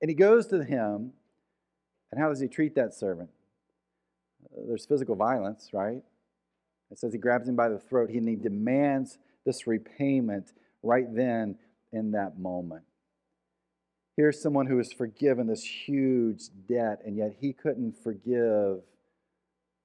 And 0.00 0.10
he 0.10 0.14
goes 0.14 0.46
to 0.48 0.62
him, 0.62 1.12
and 2.10 2.20
how 2.20 2.28
does 2.28 2.40
he 2.40 2.48
treat 2.48 2.74
that 2.74 2.94
servant? 2.94 3.30
Uh, 4.44 4.62
there's 4.68 4.86
physical 4.86 5.14
violence, 5.14 5.70
right? 5.72 6.02
It 6.90 6.98
says 6.98 7.12
he 7.12 7.18
grabs 7.18 7.48
him 7.48 7.56
by 7.56 7.68
the 7.68 7.78
throat 7.78 8.10
and 8.10 8.28
he 8.28 8.36
demands 8.36 9.18
this 9.44 9.66
repayment 9.66 10.52
right 10.82 11.12
then 11.12 11.56
in 11.92 12.12
that 12.12 12.38
moment. 12.38 12.84
Here's 14.16 14.40
someone 14.40 14.66
who 14.66 14.76
was 14.76 14.92
forgiven 14.92 15.46
this 15.46 15.62
huge 15.62 16.44
debt, 16.68 17.02
and 17.04 17.16
yet 17.16 17.36
he 17.38 17.52
couldn't 17.52 18.02
forgive 18.02 18.80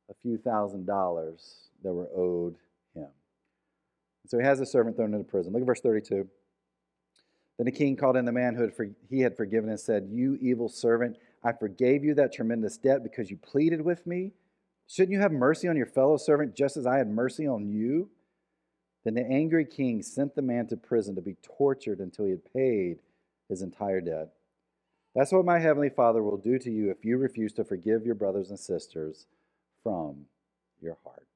a 0.09 0.13
few 0.21 0.37
thousand 0.37 0.85
dollars 0.85 1.69
that 1.83 1.91
were 1.91 2.09
owed. 2.15 2.55
So 4.31 4.37
he 4.37 4.45
has 4.45 4.61
a 4.61 4.65
servant 4.65 4.95
thrown 4.95 5.13
into 5.13 5.25
prison. 5.25 5.51
Look 5.51 5.61
at 5.61 5.67
verse 5.67 5.81
32. 5.81 6.25
Then 7.57 7.65
the 7.65 7.71
king 7.71 7.97
called 7.97 8.15
in 8.15 8.23
the 8.23 8.31
man 8.31 8.55
who 8.55 8.61
had 8.61 8.73
for, 8.73 8.87
he 9.09 9.19
had 9.19 9.35
forgiven 9.35 9.69
and 9.69 9.77
said, 9.77 10.07
You 10.09 10.37
evil 10.39 10.69
servant, 10.69 11.17
I 11.43 11.51
forgave 11.51 12.05
you 12.05 12.13
that 12.13 12.31
tremendous 12.31 12.77
debt 12.77 13.03
because 13.03 13.29
you 13.29 13.35
pleaded 13.35 13.81
with 13.81 14.07
me. 14.07 14.31
Shouldn't 14.87 15.11
you 15.11 15.19
have 15.19 15.33
mercy 15.33 15.67
on 15.67 15.75
your 15.75 15.85
fellow 15.85 16.15
servant 16.15 16.55
just 16.55 16.77
as 16.77 16.85
I 16.85 16.97
had 16.97 17.09
mercy 17.09 17.45
on 17.45 17.67
you? 17.67 18.09
Then 19.03 19.15
the 19.15 19.29
angry 19.29 19.65
king 19.65 20.01
sent 20.01 20.33
the 20.33 20.41
man 20.41 20.65
to 20.67 20.77
prison 20.77 21.15
to 21.15 21.21
be 21.21 21.35
tortured 21.43 21.99
until 21.99 22.23
he 22.23 22.31
had 22.31 22.53
paid 22.53 22.99
his 23.49 23.61
entire 23.61 23.99
debt. 23.99 24.29
That's 25.13 25.33
what 25.33 25.43
my 25.43 25.59
heavenly 25.59 25.89
Father 25.89 26.23
will 26.23 26.37
do 26.37 26.57
to 26.57 26.71
you 26.71 26.89
if 26.89 27.03
you 27.03 27.17
refuse 27.17 27.51
to 27.53 27.65
forgive 27.65 28.05
your 28.05 28.15
brothers 28.15 28.49
and 28.49 28.57
sisters 28.57 29.27
from 29.83 30.27
your 30.81 30.97
heart. 31.03 31.27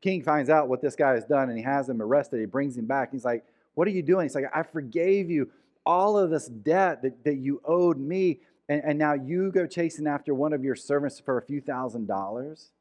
King 0.00 0.22
finds 0.22 0.48
out 0.48 0.68
what 0.68 0.80
this 0.80 0.94
guy 0.94 1.12
has 1.12 1.24
done 1.24 1.48
and 1.48 1.58
he 1.58 1.64
has 1.64 1.88
him 1.88 2.00
arrested. 2.00 2.40
He 2.40 2.46
brings 2.46 2.76
him 2.76 2.86
back. 2.86 3.10
He's 3.12 3.24
like, 3.24 3.44
What 3.74 3.88
are 3.88 3.92
you 3.92 4.02
doing? 4.02 4.24
He's 4.24 4.34
like, 4.34 4.44
I 4.54 4.62
forgave 4.62 5.30
you 5.30 5.50
all 5.88 6.18
of 6.18 6.30
this 6.30 6.46
debt 6.48 7.02
that, 7.02 7.24
that 7.24 7.36
you 7.36 7.62
owed 7.64 7.98
me, 7.98 8.40
and, 8.68 8.82
and 8.84 8.98
now 8.98 9.14
you 9.14 9.50
go 9.50 9.66
chasing 9.66 10.06
after 10.06 10.34
one 10.34 10.52
of 10.52 10.62
your 10.62 10.76
servants 10.76 11.18
for 11.18 11.38
a 11.38 11.42
few 11.42 11.62
thousand 11.62 12.06
dollars. 12.06 12.72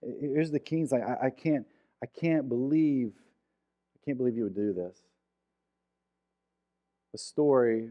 Here's 0.00 0.50
the 0.50 0.58
king's 0.58 0.90
like, 0.90 1.02
I, 1.02 1.26
I 1.26 1.30
can't, 1.30 1.66
I 2.02 2.06
can't 2.06 2.48
believe, 2.48 3.12
I 3.94 3.98
can't 4.06 4.16
believe 4.16 4.36
you 4.36 4.44
would 4.44 4.54
do 4.54 4.72
this. 4.72 4.96
The 7.12 7.18
story 7.18 7.90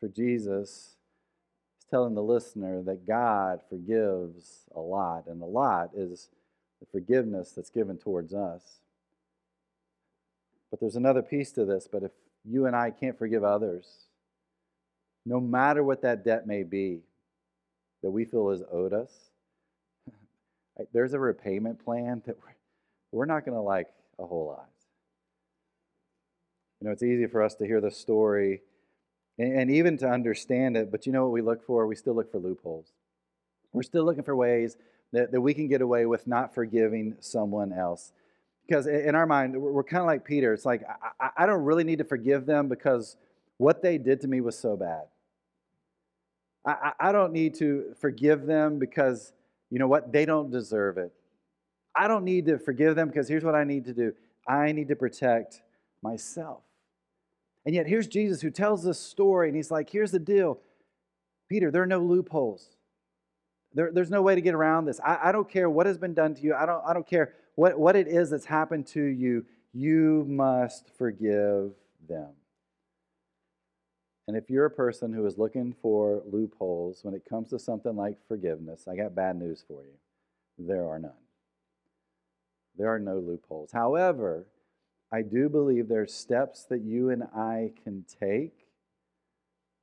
for 0.00 0.08
Jesus 0.08 0.96
is 1.78 1.86
telling 1.90 2.14
the 2.14 2.22
listener 2.22 2.82
that 2.82 3.06
God 3.06 3.60
forgives 3.68 4.64
a 4.74 4.80
lot, 4.80 5.26
and 5.26 5.42
a 5.42 5.46
lot 5.46 5.90
is 5.94 6.30
the 6.80 6.86
forgiveness 6.86 7.52
that's 7.52 7.70
given 7.70 7.98
towards 7.98 8.34
us. 8.34 8.62
But 10.70 10.80
there's 10.80 10.96
another 10.96 11.22
piece 11.22 11.50
to 11.52 11.64
this. 11.64 11.88
But 11.90 12.02
if 12.02 12.12
you 12.44 12.66
and 12.66 12.76
I 12.76 12.90
can't 12.90 13.18
forgive 13.18 13.44
others, 13.44 13.86
no 15.24 15.40
matter 15.40 15.82
what 15.82 16.02
that 16.02 16.24
debt 16.24 16.46
may 16.46 16.62
be 16.62 17.00
that 18.02 18.10
we 18.10 18.24
feel 18.24 18.50
is 18.50 18.62
owed 18.70 18.92
us, 18.92 19.10
there's 20.92 21.14
a 21.14 21.18
repayment 21.18 21.84
plan 21.84 22.22
that 22.26 22.36
we're 23.12 23.26
not 23.26 23.44
going 23.44 23.56
to 23.56 23.62
like 23.62 23.88
a 24.18 24.26
whole 24.26 24.46
lot. 24.46 24.68
You 26.80 26.86
know, 26.86 26.92
it's 26.92 27.02
easy 27.02 27.26
for 27.26 27.42
us 27.42 27.54
to 27.56 27.66
hear 27.66 27.80
the 27.80 27.90
story 27.90 28.60
and, 29.38 29.70
even 29.70 29.96
to 29.98 30.08
understand 30.08 30.76
it, 30.76 30.90
but 30.90 31.06
you 31.06 31.12
know 31.12 31.22
what 31.22 31.32
we 31.32 31.42
look 31.42 31.64
for? 31.64 31.86
We 31.86 31.94
still 31.94 32.14
look 32.14 32.30
for 32.30 32.38
loopholes. 32.38 32.92
We're 33.72 33.84
still 33.84 34.04
looking 34.04 34.24
for 34.24 34.34
ways 34.34 34.76
that, 35.12 35.32
that 35.32 35.40
we 35.40 35.54
can 35.54 35.68
get 35.68 35.80
away 35.80 36.06
with 36.06 36.26
not 36.26 36.54
forgiving 36.54 37.16
someone 37.20 37.72
else. 37.72 38.12
Because 38.66 38.86
in 38.86 39.14
our 39.14 39.26
mind, 39.26 39.56
we're 39.56 39.82
kind 39.82 40.02
of 40.02 40.06
like 40.06 40.24
Peter. 40.24 40.52
It's 40.52 40.66
like, 40.66 40.82
I, 41.18 41.30
I 41.38 41.46
don't 41.46 41.64
really 41.64 41.84
need 41.84 41.98
to 41.98 42.04
forgive 42.04 42.44
them 42.44 42.68
because 42.68 43.16
what 43.56 43.82
they 43.82 43.96
did 43.96 44.20
to 44.22 44.28
me 44.28 44.40
was 44.40 44.58
so 44.58 44.76
bad. 44.76 45.04
I, 46.66 46.92
I 47.00 47.12
don't 47.12 47.32
need 47.32 47.54
to 47.56 47.94
forgive 47.98 48.44
them 48.44 48.78
because, 48.78 49.32
you 49.70 49.78
know 49.78 49.88
what, 49.88 50.12
they 50.12 50.26
don't 50.26 50.50
deserve 50.50 50.98
it. 50.98 51.12
I 51.94 52.08
don't 52.08 52.24
need 52.24 52.46
to 52.46 52.58
forgive 52.58 52.94
them 52.94 53.08
because 53.08 53.26
here's 53.26 53.44
what 53.44 53.54
I 53.54 53.64
need 53.64 53.86
to 53.86 53.94
do 53.94 54.12
I 54.46 54.72
need 54.72 54.88
to 54.88 54.96
protect 54.96 55.62
myself. 56.02 56.60
And 57.64 57.74
yet, 57.74 57.86
here's 57.86 58.06
Jesus 58.06 58.40
who 58.40 58.50
tells 58.50 58.82
this 58.82 58.98
story, 58.98 59.48
and 59.48 59.56
he's 59.56 59.70
like, 59.70 59.90
here's 59.90 60.10
the 60.10 60.18
deal 60.18 60.58
Peter, 61.48 61.70
there 61.70 61.82
are 61.82 61.86
no 61.86 62.00
loopholes. 62.00 62.76
There, 63.78 63.92
there's 63.92 64.10
no 64.10 64.22
way 64.22 64.34
to 64.34 64.40
get 64.40 64.54
around 64.54 64.86
this. 64.86 64.98
I, 65.06 65.28
I 65.28 65.32
don't 65.32 65.48
care 65.48 65.70
what 65.70 65.86
has 65.86 65.98
been 65.98 66.12
done 66.12 66.34
to 66.34 66.42
you. 66.42 66.52
I 66.52 66.66
don't, 66.66 66.82
I 66.84 66.92
don't 66.92 67.06
care 67.06 67.34
what, 67.54 67.78
what 67.78 67.94
it 67.94 68.08
is 68.08 68.30
that's 68.30 68.44
happened 68.44 68.88
to 68.88 69.00
you. 69.00 69.46
You 69.72 70.24
must 70.26 70.90
forgive 70.98 71.70
them. 72.08 72.30
And 74.26 74.36
if 74.36 74.50
you're 74.50 74.64
a 74.64 74.70
person 74.70 75.12
who 75.12 75.24
is 75.26 75.38
looking 75.38 75.76
for 75.80 76.24
loopholes 76.28 77.04
when 77.04 77.14
it 77.14 77.22
comes 77.24 77.50
to 77.50 77.58
something 77.60 77.94
like 77.94 78.16
forgiveness, 78.26 78.88
I 78.88 78.96
got 78.96 79.14
bad 79.14 79.36
news 79.36 79.62
for 79.68 79.84
you. 79.84 79.94
There 80.58 80.88
are 80.88 80.98
none. 80.98 81.12
There 82.76 82.92
are 82.92 82.98
no 82.98 83.20
loopholes. 83.20 83.70
However, 83.70 84.46
I 85.12 85.22
do 85.22 85.48
believe 85.48 85.86
there's 85.86 86.12
steps 86.12 86.64
that 86.64 86.80
you 86.80 87.10
and 87.10 87.22
I 87.22 87.74
can 87.84 88.04
take 88.20 88.66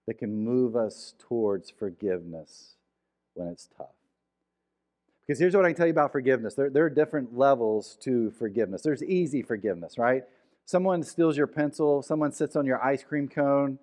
that 0.05 0.17
can 0.17 0.35
move 0.35 0.75
us 0.75 1.13
towards 1.17 1.69
forgiveness 1.69 2.74
when 3.35 3.47
it's 3.47 3.69
tough. 3.77 3.87
Because 5.25 5.39
here's 5.39 5.55
what 5.55 5.65
I 5.65 5.69
can 5.69 5.77
tell 5.77 5.87
you 5.87 5.91
about 5.91 6.11
forgiveness 6.11 6.53
there, 6.55 6.69
there 6.69 6.85
are 6.85 6.89
different 6.89 7.37
levels 7.37 7.97
to 8.01 8.31
forgiveness. 8.31 8.81
There's 8.81 9.03
easy 9.03 9.41
forgiveness, 9.41 9.97
right? 9.97 10.23
Someone 10.65 11.03
steals 11.03 11.37
your 11.37 11.47
pencil, 11.47 12.01
someone 12.01 12.31
sits 12.31 12.55
on 12.55 12.65
your 12.65 12.83
ice 12.83 13.03
cream 13.03 13.27
cone. 13.27 13.79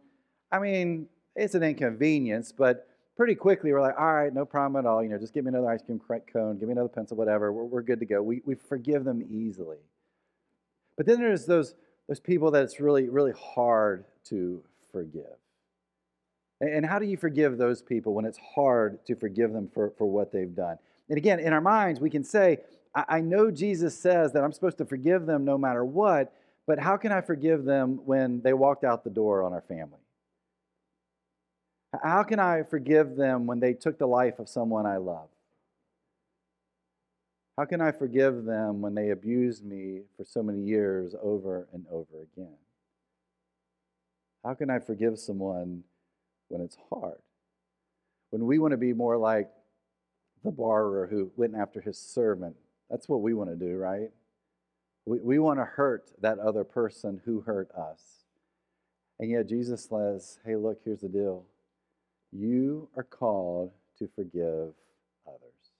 I 0.50 0.58
mean, 0.58 1.08
it's 1.36 1.54
an 1.54 1.62
inconvenience, 1.62 2.52
but 2.52 2.88
pretty 3.16 3.34
quickly 3.34 3.72
we're 3.72 3.80
like, 3.80 3.98
all 3.98 4.14
right, 4.14 4.32
no 4.32 4.44
problem 4.44 4.84
at 4.84 4.88
all. 4.88 5.02
You 5.02 5.08
know, 5.08 5.18
just 5.18 5.32
give 5.32 5.44
me 5.44 5.50
another 5.50 5.70
ice 5.70 5.82
cream 5.82 6.00
cone, 6.32 6.58
give 6.58 6.68
me 6.68 6.72
another 6.72 6.88
pencil, 6.88 7.16
whatever. 7.16 7.52
We're, 7.52 7.64
we're 7.64 7.82
good 7.82 8.00
to 8.00 8.06
go. 8.06 8.22
We, 8.22 8.42
we 8.44 8.54
forgive 8.54 9.04
them 9.04 9.24
easily. 9.30 9.78
But 10.96 11.06
then 11.06 11.18
there's 11.18 11.46
those, 11.46 11.74
those 12.08 12.20
people 12.20 12.50
that 12.52 12.62
it's 12.62 12.80
really, 12.80 13.08
really 13.08 13.32
hard 13.32 14.04
to 14.24 14.62
forgive. 14.92 15.41
And 16.62 16.86
how 16.86 17.00
do 17.00 17.06
you 17.06 17.16
forgive 17.16 17.58
those 17.58 17.82
people 17.82 18.14
when 18.14 18.24
it's 18.24 18.38
hard 18.54 19.04
to 19.06 19.16
forgive 19.16 19.52
them 19.52 19.68
for, 19.74 19.90
for 19.98 20.08
what 20.08 20.30
they've 20.30 20.54
done? 20.54 20.78
And 21.08 21.18
again, 21.18 21.40
in 21.40 21.52
our 21.52 21.60
minds, 21.60 22.00
we 22.00 22.08
can 22.08 22.22
say, 22.22 22.58
I, 22.94 23.04
I 23.08 23.20
know 23.20 23.50
Jesus 23.50 23.98
says 23.98 24.32
that 24.32 24.44
I'm 24.44 24.52
supposed 24.52 24.78
to 24.78 24.84
forgive 24.84 25.26
them 25.26 25.44
no 25.44 25.58
matter 25.58 25.84
what, 25.84 26.32
but 26.68 26.78
how 26.78 26.96
can 26.96 27.10
I 27.10 27.20
forgive 27.20 27.64
them 27.64 28.00
when 28.04 28.42
they 28.42 28.52
walked 28.52 28.84
out 28.84 29.02
the 29.02 29.10
door 29.10 29.42
on 29.42 29.52
our 29.52 29.62
family? 29.62 29.98
How 32.00 32.22
can 32.22 32.38
I 32.38 32.62
forgive 32.62 33.16
them 33.16 33.46
when 33.46 33.58
they 33.58 33.74
took 33.74 33.98
the 33.98 34.06
life 34.06 34.38
of 34.38 34.48
someone 34.48 34.86
I 34.86 34.98
love? 34.98 35.28
How 37.58 37.64
can 37.64 37.80
I 37.80 37.90
forgive 37.90 38.44
them 38.44 38.80
when 38.80 38.94
they 38.94 39.10
abused 39.10 39.64
me 39.64 40.02
for 40.16 40.24
so 40.24 40.44
many 40.44 40.60
years 40.60 41.16
over 41.20 41.66
and 41.72 41.84
over 41.90 42.22
again? 42.22 42.54
How 44.44 44.54
can 44.54 44.70
I 44.70 44.78
forgive 44.78 45.18
someone 45.18 45.82
when 46.52 46.60
it's 46.62 46.76
hard? 46.90 47.18
When 48.30 48.46
we 48.46 48.58
want 48.58 48.72
to 48.72 48.76
be 48.76 48.92
more 48.92 49.16
like 49.16 49.50
the 50.44 50.50
borrower 50.50 51.06
who 51.06 51.30
went 51.36 51.54
after 51.54 51.80
his 51.80 51.98
servant, 51.98 52.56
that's 52.90 53.08
what 53.08 53.22
we 53.22 53.32
want 53.32 53.50
to 53.50 53.56
do, 53.56 53.76
right? 53.76 54.10
We, 55.06 55.18
we 55.20 55.38
want 55.38 55.58
to 55.58 55.64
hurt 55.64 56.10
that 56.20 56.38
other 56.38 56.62
person 56.62 57.20
who 57.24 57.40
hurt 57.40 57.70
us. 57.72 58.00
And 59.18 59.30
yet 59.30 59.48
Jesus 59.48 59.88
says, 59.88 60.38
hey, 60.44 60.56
look, 60.56 60.80
here's 60.84 61.00
the 61.00 61.08
deal. 61.08 61.44
You 62.32 62.88
are 62.96 63.02
called 63.02 63.72
to 63.98 64.08
forgive 64.14 64.74
others. 65.26 65.70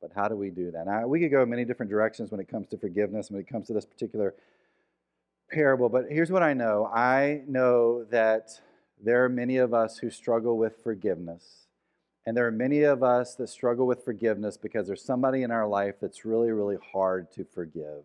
but 0.00 0.12
how 0.14 0.28
do 0.28 0.36
we 0.36 0.50
do 0.50 0.70
that? 0.70 0.86
Now, 0.86 1.06
we 1.06 1.20
could 1.20 1.30
go 1.30 1.42
in 1.42 1.50
many 1.50 1.64
different 1.64 1.90
directions 1.90 2.30
when 2.30 2.40
it 2.40 2.48
comes 2.48 2.68
to 2.68 2.78
forgiveness, 2.78 3.30
when 3.30 3.40
it 3.40 3.48
comes 3.48 3.66
to 3.68 3.72
this 3.72 3.86
particular 3.86 4.34
parable, 5.50 5.88
but 5.88 6.06
here's 6.10 6.30
what 6.30 6.42
I 6.42 6.54
know 6.54 6.86
I 6.86 7.42
know 7.46 8.04
that 8.04 8.60
there 9.02 9.24
are 9.24 9.28
many 9.28 9.56
of 9.56 9.74
us 9.74 9.98
who 9.98 10.10
struggle 10.10 10.56
with 10.56 10.82
forgiveness. 10.82 11.66
And 12.24 12.36
there 12.36 12.46
are 12.46 12.52
many 12.52 12.84
of 12.84 13.02
us 13.02 13.34
that 13.34 13.48
struggle 13.48 13.86
with 13.86 14.04
forgiveness 14.04 14.56
because 14.56 14.86
there's 14.86 15.04
somebody 15.04 15.42
in 15.42 15.50
our 15.50 15.66
life 15.66 15.96
that's 16.00 16.24
really, 16.24 16.52
really 16.52 16.76
hard 16.92 17.32
to 17.32 17.44
forgive. 17.44 18.04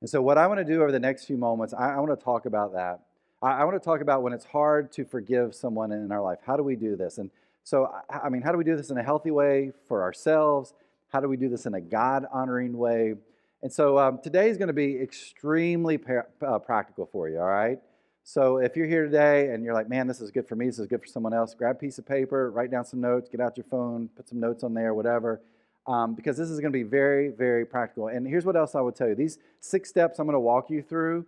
And 0.00 0.08
so, 0.08 0.22
what 0.22 0.38
I 0.38 0.46
want 0.46 0.58
to 0.58 0.64
do 0.64 0.80
over 0.80 0.90
the 0.90 0.98
next 0.98 1.26
few 1.26 1.36
moments, 1.36 1.74
I, 1.74 1.94
I 1.94 2.00
want 2.00 2.18
to 2.18 2.24
talk 2.24 2.46
about 2.46 2.72
that. 2.72 3.00
I, 3.42 3.60
I, 3.60 3.64
want 3.64 3.80
to 3.80 3.84
talk 3.84 4.00
about 4.00 4.22
when 4.22 4.32
it's 4.32 4.46
hard 4.46 4.92
to 4.92 5.04
forgive 5.04 5.54
someone 5.54 5.92
in 5.92 6.10
our 6.10 6.22
life. 6.22 6.38
How 6.44 6.56
do 6.56 6.62
we 6.62 6.74
do 6.74 6.96
this? 6.96 7.18
And 7.18 7.30
so, 7.62 7.90
I, 8.08 8.20
I 8.24 8.28
mean, 8.30 8.40
how 8.40 8.50
do 8.50 8.58
we 8.58 8.64
do 8.64 8.76
this 8.76 8.90
in 8.90 8.96
a 8.96 9.02
healthy 9.02 9.30
way 9.30 9.72
for 9.86 10.02
ourselves? 10.02 10.72
How 11.08 11.20
do 11.20 11.28
we 11.28 11.36
do 11.36 11.48
this 11.48 11.66
in 11.66 11.74
a 11.74 11.80
God 11.80 12.26
honoring 12.32 12.76
way? 12.76 13.14
And 13.62 13.72
so 13.72 13.98
um, 13.98 14.20
today 14.22 14.48
is 14.48 14.58
going 14.58 14.68
to 14.68 14.74
be 14.74 15.00
extremely 15.00 15.96
par- 15.96 16.28
uh, 16.46 16.58
practical 16.58 17.06
for 17.06 17.28
you, 17.28 17.38
all 17.38 17.46
right? 17.46 17.78
So 18.26 18.56
if 18.56 18.74
you're 18.74 18.86
here 18.86 19.04
today 19.04 19.50
and 19.50 19.62
you're 19.62 19.74
like, 19.74 19.90
man, 19.90 20.06
this 20.06 20.22
is 20.22 20.30
good 20.30 20.48
for 20.48 20.56
me, 20.56 20.64
this 20.64 20.78
is 20.78 20.86
good 20.86 21.02
for 21.02 21.06
someone 21.06 21.34
else, 21.34 21.54
grab 21.54 21.76
a 21.76 21.78
piece 21.78 21.98
of 21.98 22.06
paper, 22.06 22.50
write 22.50 22.70
down 22.70 22.86
some 22.86 23.02
notes, 23.02 23.28
get 23.28 23.38
out 23.38 23.58
your 23.58 23.66
phone, 23.70 24.08
put 24.16 24.30
some 24.30 24.40
notes 24.40 24.64
on 24.64 24.72
there, 24.72 24.94
whatever, 24.94 25.42
um, 25.86 26.14
because 26.14 26.38
this 26.38 26.48
is 26.48 26.58
going 26.58 26.72
to 26.72 26.76
be 26.76 26.84
very, 26.84 27.28
very 27.28 27.66
practical. 27.66 28.08
And 28.08 28.26
here's 28.26 28.46
what 28.46 28.56
else 28.56 28.74
I 28.74 28.80
would 28.80 28.96
tell 28.96 29.08
you 29.08 29.14
these 29.14 29.38
six 29.60 29.90
steps 29.90 30.18
I'm 30.18 30.26
going 30.26 30.32
to 30.32 30.40
walk 30.40 30.70
you 30.70 30.80
through, 30.80 31.26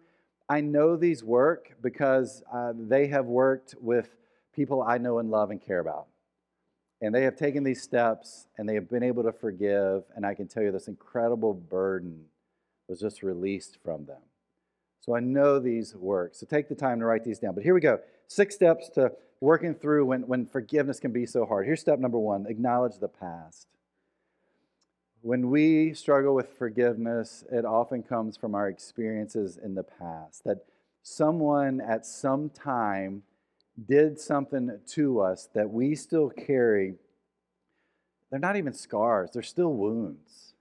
I 0.49 0.63
know 0.63 0.97
these 0.97 1.23
work 1.23 1.77
because 1.83 2.43
uh, 2.51 2.73
they 2.75 3.09
have 3.09 3.27
worked 3.27 3.75
with 3.79 4.09
people 4.55 4.83
I 4.83 4.97
know 4.97 5.19
and 5.19 5.31
love 5.31 5.51
and 5.51 5.61
care 5.61 5.81
about. 5.81 6.07
And 7.03 7.15
they 7.15 7.25
have 7.25 7.37
taken 7.37 7.63
these 7.63 7.83
steps 7.83 8.47
and 8.57 8.67
they 8.67 8.75
have 8.75 8.89
been 8.89 9.03
able 9.03 9.23
to 9.25 9.33
forgive. 9.33 10.05
And 10.15 10.25
I 10.25 10.33
can 10.33 10.49
tell 10.49 10.63
you 10.63 10.73
this 10.73 10.89
incredible 10.89 11.53
burden 11.53 12.25
was 12.89 13.01
just 13.01 13.23
released 13.23 13.77
from 13.85 14.07
them. 14.07 14.23
So 15.07 15.15
I 15.15 15.21
know 15.21 15.61
these 15.61 15.95
work. 15.95 16.35
So 16.35 16.47
take 16.47 16.69
the 16.69 16.75
time 16.75 16.99
to 16.99 17.07
write 17.07 17.25
these 17.25 17.39
down. 17.39 17.55
But 17.55 17.63
here 17.63 17.75
we 17.75 17.81
go 17.81 18.01
six 18.27 18.57
steps 18.57 18.89
to 18.91 19.13
working 19.41 19.75
through 19.75 20.05
when, 20.05 20.23
when 20.27 20.47
forgiveness 20.47 20.99
can 20.99 21.13
be 21.13 21.27
so 21.27 21.47
hard. 21.47 21.65
Here's 21.65 21.81
step 21.81 22.01
number 22.01 22.19
one 22.19 22.47
acknowledge 22.47 22.99
the 22.99 23.09
past. 23.09 23.69
When 25.23 25.51
we 25.51 25.95
struggle 25.95 26.35
with 26.35 26.57
forgiveness, 26.59 27.45
it 27.51 27.65
often 27.65 28.03
comes 28.03 28.37
from 28.37 28.55
our 28.55 28.69
experiences 28.69 29.57
in 29.57 29.75
the 29.75 29.83
past. 29.83 30.45
That 30.45 30.65
someone 31.03 31.81
at 31.81 32.05
some 32.05 32.51
time 32.51 33.23
did 33.89 34.19
something 34.19 34.79
to 34.87 35.21
us 35.21 35.49
that 35.55 35.71
we 35.71 35.95
still 35.95 36.31
carry, 36.31 36.95
they're 38.31 38.41
not 38.41 38.57
even 38.57 38.73
scars, 38.73 39.31
they're 39.33 39.43
still 39.43 39.73
wounds. 39.75 40.55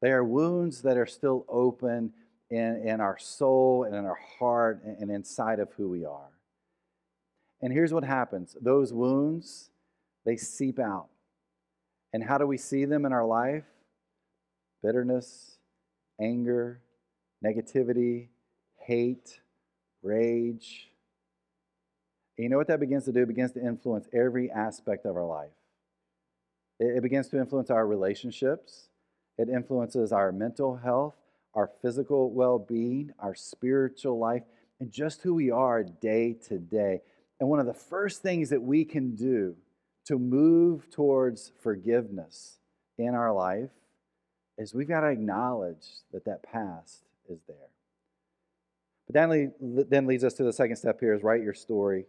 They 0.00 0.12
are 0.12 0.24
wounds 0.24 0.82
that 0.82 0.96
are 0.96 1.06
still 1.06 1.44
open 1.48 2.12
in, 2.50 2.82
in 2.84 3.00
our 3.00 3.18
soul 3.18 3.84
and 3.84 3.94
in 3.94 4.04
our 4.04 4.18
heart 4.38 4.82
and 4.84 5.10
inside 5.10 5.60
of 5.60 5.72
who 5.76 5.88
we 5.88 6.04
are. 6.04 6.30
And 7.62 7.72
here's 7.72 7.92
what 7.92 8.04
happens 8.04 8.56
those 8.60 8.92
wounds, 8.92 9.70
they 10.24 10.36
seep 10.36 10.78
out. 10.78 11.08
And 12.12 12.24
how 12.24 12.38
do 12.38 12.46
we 12.46 12.56
see 12.56 12.84
them 12.84 13.04
in 13.06 13.12
our 13.12 13.24
life? 13.24 13.64
Bitterness, 14.82 15.58
anger, 16.20 16.80
negativity, 17.44 18.28
hate, 18.78 19.40
rage. 20.02 20.88
And 22.36 22.44
you 22.44 22.50
know 22.50 22.56
what 22.56 22.68
that 22.68 22.80
begins 22.80 23.04
to 23.04 23.12
do? 23.12 23.22
It 23.22 23.28
begins 23.28 23.52
to 23.52 23.64
influence 23.64 24.08
every 24.12 24.50
aspect 24.50 25.06
of 25.06 25.16
our 25.16 25.26
life. 25.26 25.50
It 26.80 27.02
begins 27.02 27.28
to 27.28 27.38
influence 27.38 27.70
our 27.70 27.86
relationships. 27.86 28.88
It 29.36 29.48
influences 29.48 30.12
our 30.12 30.32
mental 30.32 30.76
health, 30.76 31.14
our 31.54 31.70
physical 31.82 32.30
well 32.30 32.58
being, 32.58 33.12
our 33.18 33.34
spiritual 33.34 34.18
life, 34.18 34.42
and 34.78 34.90
just 34.90 35.22
who 35.22 35.34
we 35.34 35.50
are 35.50 35.82
day 35.82 36.34
to 36.48 36.58
day. 36.58 37.00
And 37.38 37.48
one 37.48 37.60
of 37.60 37.66
the 37.66 37.74
first 37.74 38.22
things 38.22 38.50
that 38.50 38.62
we 38.62 38.84
can 38.84 39.14
do 39.14 39.56
to 40.06 40.18
move 40.18 40.90
towards 40.90 41.52
forgiveness 41.62 42.58
in 42.98 43.14
our 43.14 43.32
life 43.32 43.70
is 44.58 44.74
we've 44.74 44.88
got 44.88 45.00
to 45.00 45.08
acknowledge 45.08 45.86
that 46.12 46.24
that 46.26 46.42
past 46.42 47.02
is 47.28 47.38
there. 47.46 47.56
But 49.06 49.14
that 49.14 49.86
then 49.90 50.06
leads 50.06 50.24
us 50.24 50.34
to 50.34 50.44
the 50.44 50.52
second 50.52 50.76
step 50.76 51.00
here 51.00 51.14
is 51.14 51.22
write 51.22 51.42
your 51.42 51.54
story. 51.54 52.06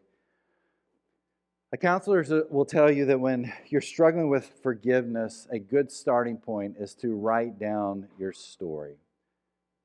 A 1.74 1.78
counselor 1.78 2.26
will 2.50 2.66
tell 2.66 2.92
you 2.92 3.06
that 3.06 3.20
when 3.20 3.52
you're 3.70 3.80
struggling 3.80 4.30
with 4.30 4.52
forgiveness, 4.62 5.48
a 5.52 5.58
good 5.58 5.90
starting 5.90 6.38
point 6.38 6.76
is 6.78 6.94
to 6.96 7.16
write 7.16 7.58
down 7.58 8.08
your 8.20 8.34
story. 8.34 8.96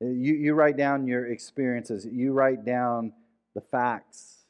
Uh, 0.03 0.09
you, 0.09 0.35
you 0.35 0.55
write 0.55 0.77
down 0.77 1.07
your 1.07 1.27
experiences, 1.27 2.07
you 2.07 2.33
write 2.33 2.65
down 2.65 3.13
the 3.55 3.61
facts, 3.61 4.45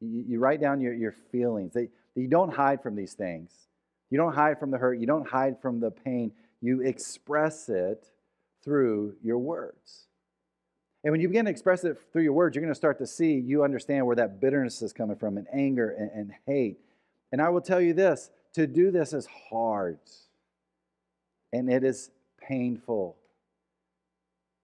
you, 0.00 0.24
you 0.26 0.38
write 0.38 0.60
down 0.60 0.80
your, 0.80 0.94
your 0.94 1.12
feelings. 1.12 1.76
You 2.14 2.28
don't 2.28 2.52
hide 2.52 2.82
from 2.82 2.96
these 2.96 3.14
things. 3.14 3.52
You 4.10 4.18
don't 4.18 4.34
hide 4.34 4.58
from 4.58 4.70
the 4.70 4.78
hurt, 4.78 4.98
you 4.98 5.06
don't 5.06 5.28
hide 5.28 5.60
from 5.60 5.80
the 5.80 5.90
pain. 5.90 6.32
You 6.60 6.80
express 6.80 7.68
it 7.68 8.06
through 8.64 9.14
your 9.22 9.38
words. 9.38 10.06
And 11.04 11.12
when 11.12 11.20
you 11.20 11.28
begin 11.28 11.44
to 11.44 11.50
express 11.50 11.84
it 11.84 11.96
through 12.12 12.22
your 12.22 12.32
words, 12.32 12.56
you're 12.56 12.62
going 12.62 12.74
to 12.74 12.78
start 12.78 12.98
to 12.98 13.06
see, 13.06 13.34
you 13.34 13.62
understand 13.62 14.04
where 14.04 14.16
that 14.16 14.40
bitterness 14.40 14.82
is 14.82 14.92
coming 14.92 15.16
from, 15.16 15.36
and 15.36 15.46
anger 15.52 15.90
and, 15.90 16.10
and 16.10 16.32
hate. 16.46 16.80
And 17.30 17.40
I 17.40 17.50
will 17.50 17.60
tell 17.60 17.80
you 17.80 17.94
this 17.94 18.30
to 18.54 18.66
do 18.66 18.90
this 18.90 19.12
is 19.12 19.28
hard, 19.50 20.00
and 21.52 21.70
it 21.70 21.84
is 21.84 22.10
painful, 22.42 23.16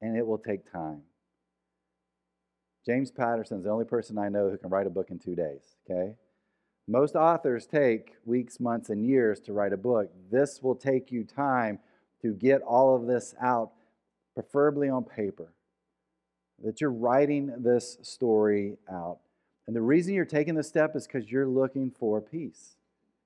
and 0.04 0.18
it 0.18 0.26
will 0.26 0.38
take 0.38 0.70
time. 0.70 1.00
James 2.84 3.10
Patterson 3.10 3.56
is 3.58 3.64
the 3.64 3.70
only 3.70 3.86
person 3.86 4.18
I 4.18 4.28
know 4.28 4.50
who 4.50 4.58
can 4.58 4.68
write 4.68 4.86
a 4.86 4.90
book 4.90 5.08
in 5.10 5.18
two 5.18 5.34
days, 5.34 5.76
okay? 5.90 6.14
Most 6.86 7.16
authors 7.16 7.66
take 7.66 8.12
weeks, 8.26 8.60
months, 8.60 8.90
and 8.90 9.06
years 9.06 9.40
to 9.40 9.54
write 9.54 9.72
a 9.72 9.78
book. 9.78 10.10
This 10.30 10.62
will 10.62 10.74
take 10.74 11.10
you 11.10 11.24
time 11.24 11.78
to 12.20 12.34
get 12.34 12.60
all 12.60 12.94
of 12.94 13.06
this 13.06 13.34
out, 13.40 13.72
preferably 14.34 14.90
on 14.90 15.04
paper 15.04 15.54
that 16.62 16.82
you're 16.82 16.90
writing 16.90 17.50
this 17.62 17.96
story 18.02 18.76
out. 18.92 19.20
And 19.66 19.74
the 19.74 19.80
reason 19.80 20.12
you're 20.12 20.26
taking 20.26 20.54
this 20.54 20.68
step 20.68 20.94
is 20.94 21.06
because 21.06 21.30
you're 21.30 21.48
looking 21.48 21.90
for 21.90 22.20
peace. 22.20 22.76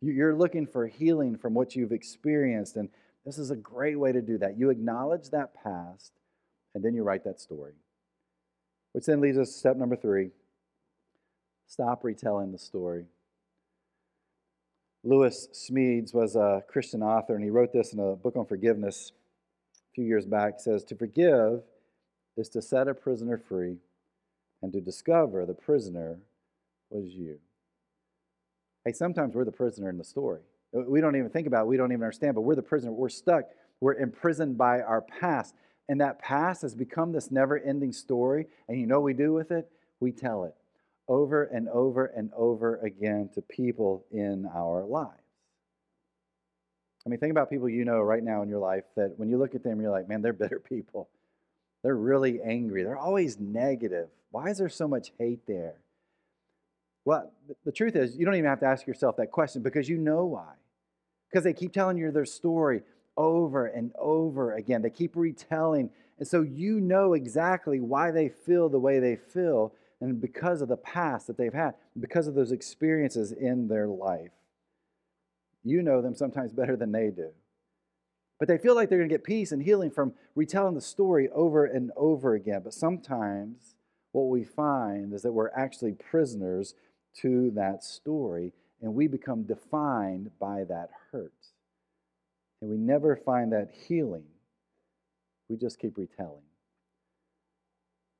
You're 0.00 0.36
looking 0.36 0.66
for 0.66 0.86
healing 0.86 1.36
from 1.36 1.54
what 1.54 1.74
you've 1.74 1.90
experienced. 1.90 2.76
And 2.76 2.88
this 3.26 3.36
is 3.36 3.50
a 3.50 3.56
great 3.56 3.98
way 3.98 4.12
to 4.12 4.22
do 4.22 4.38
that. 4.38 4.56
You 4.56 4.70
acknowledge 4.70 5.30
that 5.30 5.54
past, 5.60 6.12
and 6.78 6.84
then 6.84 6.94
you 6.94 7.02
write 7.02 7.24
that 7.24 7.40
story. 7.40 7.72
Which 8.92 9.06
then 9.06 9.20
leads 9.20 9.36
us 9.36 9.48
to 9.48 9.58
step 9.58 9.76
number 9.76 9.96
three 9.96 10.30
stop 11.66 12.04
retelling 12.04 12.52
the 12.52 12.58
story. 12.58 13.06
Lewis 15.02 15.48
Smedes 15.52 16.14
was 16.14 16.36
a 16.36 16.62
Christian 16.68 17.02
author, 17.02 17.34
and 17.34 17.42
he 17.42 17.50
wrote 17.50 17.72
this 17.72 17.92
in 17.92 17.98
a 17.98 18.14
book 18.14 18.36
on 18.36 18.46
forgiveness 18.46 19.10
a 19.90 19.94
few 19.94 20.04
years 20.04 20.24
back. 20.24 20.54
He 20.58 20.62
says, 20.62 20.84
To 20.84 20.94
forgive 20.94 21.62
is 22.36 22.48
to 22.50 22.62
set 22.62 22.86
a 22.86 22.94
prisoner 22.94 23.38
free 23.38 23.78
and 24.62 24.72
to 24.72 24.80
discover 24.80 25.44
the 25.46 25.54
prisoner 25.54 26.20
was 26.90 27.06
you. 27.06 27.40
Hey, 28.84 28.92
sometimes 28.92 29.34
we're 29.34 29.44
the 29.44 29.50
prisoner 29.50 29.90
in 29.90 29.98
the 29.98 30.04
story. 30.04 30.42
We 30.72 31.00
don't 31.00 31.16
even 31.16 31.30
think 31.30 31.48
about 31.48 31.62
it, 31.62 31.66
we 31.66 31.76
don't 31.76 31.90
even 31.90 32.04
understand, 32.04 32.36
but 32.36 32.42
we're 32.42 32.54
the 32.54 32.62
prisoner. 32.62 32.92
We're 32.92 33.08
stuck. 33.08 33.46
We're 33.80 33.94
imprisoned 33.94 34.56
by 34.56 34.80
our 34.80 35.02
past. 35.02 35.54
And 35.88 36.00
that 36.00 36.18
past 36.20 36.62
has 36.62 36.74
become 36.74 37.12
this 37.12 37.30
never 37.30 37.58
ending 37.58 37.92
story. 37.92 38.46
And 38.68 38.78
you 38.78 38.86
know 38.86 38.96
what 38.96 39.04
we 39.04 39.14
do 39.14 39.32
with 39.32 39.50
it? 39.50 39.70
We 40.00 40.12
tell 40.12 40.44
it 40.44 40.54
over 41.08 41.44
and 41.44 41.68
over 41.70 42.06
and 42.06 42.30
over 42.36 42.76
again 42.76 43.30
to 43.34 43.40
people 43.42 44.04
in 44.12 44.46
our 44.54 44.84
lives. 44.84 45.12
I 47.06 47.08
mean, 47.08 47.18
think 47.18 47.30
about 47.30 47.48
people 47.48 47.68
you 47.68 47.86
know 47.86 48.00
right 48.00 48.22
now 48.22 48.42
in 48.42 48.50
your 48.50 48.58
life 48.58 48.84
that 48.96 49.14
when 49.16 49.30
you 49.30 49.38
look 49.38 49.54
at 49.54 49.62
them, 49.62 49.80
you're 49.80 49.90
like, 49.90 50.08
man, 50.08 50.20
they're 50.20 50.32
bitter 50.34 50.58
people. 50.58 51.08
They're 51.82 51.96
really 51.96 52.40
angry. 52.42 52.82
They're 52.82 52.98
always 52.98 53.38
negative. 53.38 54.08
Why 54.30 54.50
is 54.50 54.58
there 54.58 54.68
so 54.68 54.86
much 54.86 55.12
hate 55.18 55.46
there? 55.46 55.76
Well, 57.06 57.32
the 57.64 57.72
truth 57.72 57.96
is, 57.96 58.16
you 58.16 58.26
don't 58.26 58.34
even 58.34 58.50
have 58.50 58.60
to 58.60 58.66
ask 58.66 58.86
yourself 58.86 59.16
that 59.16 59.30
question 59.30 59.62
because 59.62 59.88
you 59.88 59.96
know 59.96 60.26
why. 60.26 60.52
Because 61.30 61.44
they 61.44 61.54
keep 61.54 61.72
telling 61.72 61.96
you 61.96 62.10
their 62.10 62.26
story 62.26 62.82
over 63.18 63.66
and 63.66 63.92
over 63.98 64.54
again. 64.54 64.80
They 64.80 64.90
keep 64.90 65.16
retelling. 65.16 65.90
And 66.18 66.26
so 66.26 66.40
you 66.40 66.80
know 66.80 67.12
exactly 67.12 67.80
why 67.80 68.10
they 68.12 68.28
feel 68.28 68.68
the 68.68 68.78
way 68.78 68.98
they 69.00 69.16
feel, 69.16 69.74
and 70.00 70.20
because 70.20 70.62
of 70.62 70.68
the 70.68 70.76
past 70.76 71.26
that 71.26 71.36
they've 71.36 71.52
had, 71.52 71.74
because 71.98 72.26
of 72.26 72.34
those 72.34 72.52
experiences 72.52 73.32
in 73.32 73.68
their 73.68 73.88
life. 73.88 74.30
You 75.64 75.82
know 75.82 76.00
them 76.00 76.14
sometimes 76.14 76.52
better 76.52 76.76
than 76.76 76.92
they 76.92 77.10
do. 77.10 77.30
But 78.38 78.46
they 78.46 78.56
feel 78.56 78.76
like 78.76 78.88
they're 78.88 78.98
going 78.98 79.10
to 79.10 79.14
get 79.14 79.24
peace 79.24 79.50
and 79.50 79.62
healing 79.62 79.90
from 79.90 80.14
retelling 80.36 80.76
the 80.76 80.80
story 80.80 81.28
over 81.30 81.66
and 81.66 81.90
over 81.96 82.34
again. 82.34 82.60
But 82.62 82.72
sometimes 82.72 83.74
what 84.12 84.28
we 84.28 84.44
find 84.44 85.12
is 85.12 85.22
that 85.22 85.32
we're 85.32 85.50
actually 85.50 85.92
prisoners 85.92 86.74
to 87.16 87.50
that 87.56 87.82
story 87.82 88.52
and 88.80 88.94
we 88.94 89.08
become 89.08 89.42
defined 89.42 90.30
by 90.38 90.62
that 90.64 90.90
hurt. 91.10 91.32
And 92.60 92.70
we 92.70 92.76
never 92.76 93.16
find 93.16 93.52
that 93.52 93.70
healing. 93.86 94.24
We 95.48 95.56
just 95.56 95.78
keep 95.78 95.96
retelling. 95.96 96.42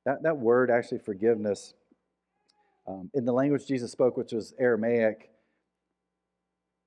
That, 0.05 0.23
that 0.23 0.37
word, 0.37 0.71
actually, 0.71 0.99
forgiveness, 0.99 1.73
um, 2.87 3.11
in 3.13 3.25
the 3.25 3.33
language 3.33 3.67
Jesus 3.67 3.91
spoke, 3.91 4.17
which 4.17 4.31
was 4.31 4.53
Aramaic, 4.59 5.29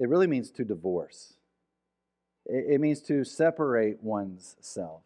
it 0.01 0.09
really 0.09 0.27
means 0.27 0.51
to 0.53 0.65
divorce. 0.65 1.35
It 2.47 2.81
means 2.81 3.01
to 3.03 3.23
separate 3.23 4.03
one's 4.03 4.57
self. 4.61 5.03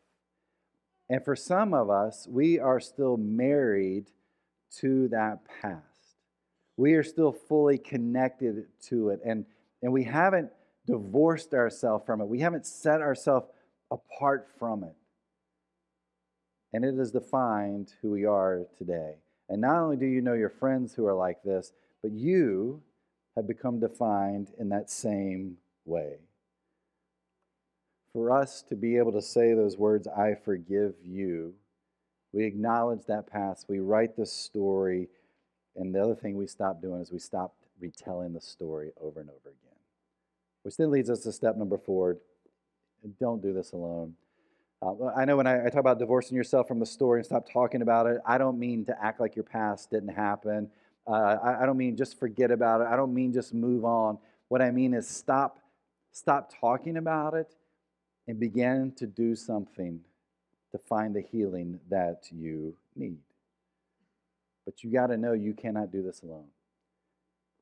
And 1.11 1.23
for 1.23 1.37
some 1.37 1.75
of 1.75 1.91
us, 1.91 2.27
we 2.31 2.59
are 2.59 2.81
still 2.81 3.19
married 3.19 4.07
to 4.79 5.09
that 5.09 5.41
past. 5.61 5.83
We 6.79 6.95
are 6.95 7.03
still 7.03 7.33
fully 7.33 7.79
connected 7.79 8.67
to 8.87 9.11
it. 9.11 9.21
And, 9.25 9.45
and 9.83 9.93
we 9.93 10.05
haven't 10.05 10.51
divorced 10.87 11.53
ourselves 11.55 12.05
from 12.07 12.21
it. 12.21 12.29
We 12.29 12.41
haven't 12.41 12.67
set 12.67 13.01
ourselves 13.01 13.47
apart 13.91 14.49
from 14.59 14.85
it. 14.85 14.95
And 16.73 16.85
it 16.85 16.97
has 16.97 17.11
defined 17.11 17.93
who 18.03 18.11
we 18.11 18.25
are 18.25 18.67
today. 18.77 19.17
And 19.49 19.61
not 19.61 19.77
only 19.77 19.97
do 19.97 20.07
you 20.07 20.21
know 20.21 20.35
your 20.35 20.51
friends 20.51 20.95
who 20.95 21.07
are 21.07 21.15
like 21.15 21.43
this, 21.43 21.73
but 22.03 22.13
you 22.13 22.83
have 23.35 23.47
become 23.47 23.81
defined 23.81 24.53
in 24.59 24.69
that 24.71 24.91
same 24.91 25.57
way 25.85 26.17
for 28.17 28.31
us 28.31 28.63
to 28.63 28.75
be 28.75 28.97
able 28.97 29.13
to 29.13 29.21
say 29.21 29.53
those 29.53 29.77
words, 29.77 30.09
I 30.09 30.37
forgive 30.43 30.95
you, 31.05 31.53
we 32.33 32.47
acknowledge 32.47 33.05
that 33.09 33.27
past, 33.27 33.67
we 33.69 33.79
write 33.79 34.17
the 34.17 34.25
story, 34.25 35.09
and 35.77 35.95
the 35.95 36.03
other 36.03 36.15
thing 36.15 36.35
we 36.35 36.47
stop 36.47 36.81
doing 36.81 37.03
is 37.03 37.13
we 37.13 37.19
stop 37.19 37.55
retelling 37.79 38.33
the 38.33 38.41
story 38.41 38.93
over 38.99 39.21
and 39.21 39.29
over 39.29 39.51
again. 39.51 39.66
Which 40.67 40.77
then 40.77 40.91
leads 40.91 41.09
us 41.09 41.21
to 41.21 41.31
step 41.31 41.57
number 41.57 41.79
four 41.79 42.17
don't 43.21 43.41
do 43.41 43.53
this 43.53 43.71
alone. 43.71 44.15
Uh, 44.83 44.95
I 45.17 45.25
know 45.25 45.37
when 45.37 45.47
I, 45.47 45.67
I, 45.67 45.69
talk 45.69 45.79
about 45.79 46.01
divorcing 46.01 46.37
yourself 46.37 46.67
from 46.67 46.81
the 46.81 46.87
story 46.87 47.21
and 47.21 47.25
stop 47.25 47.49
talking 47.49 47.83
about 47.83 48.09
it, 48.09 48.19
I 48.27 48.37
don't 48.37 48.59
mean 48.59 48.85
to 48.87 48.97
act 49.01 49.21
like 49.21 49.37
your 49.37 49.45
past 49.45 49.93
didn't 49.93 50.09
happen. 50.09 50.69
Uh, 51.07 51.37
I, 51.41 51.63
I 51.63 51.67
don't 51.67 51.77
mean 51.77 51.97
just 51.97 52.19
forget 52.19 52.51
about 52.51 52.81
it. 52.81 52.89
I 52.89 52.97
don't 52.97 53.15
mean 53.15 53.33
just 53.33 53.55
move 53.55 53.85
on. 53.85 54.19
What 54.49 54.61
I 54.61 54.73
mean 54.73 54.93
is 54.93 55.07
stop, 55.07 55.61
stop 56.11 56.53
talking 56.61 56.97
about 56.97 57.35
it 57.35 57.55
and 58.27 58.41
begin 58.41 58.91
to 58.97 59.07
do 59.07 59.37
something 59.37 60.01
to 60.73 60.79
find 60.79 61.15
the 61.15 61.21
healing 61.23 61.79
that 61.91 62.25
you 62.33 62.75
need. 62.97 63.19
But 64.65 64.83
you 64.83 64.91
got 64.91 65.07
to 65.07 65.17
know 65.17 65.33
you 65.33 65.55
cannot 65.55 65.93
do 65.93 66.03
this 66.03 66.23
alone. 66.23 66.49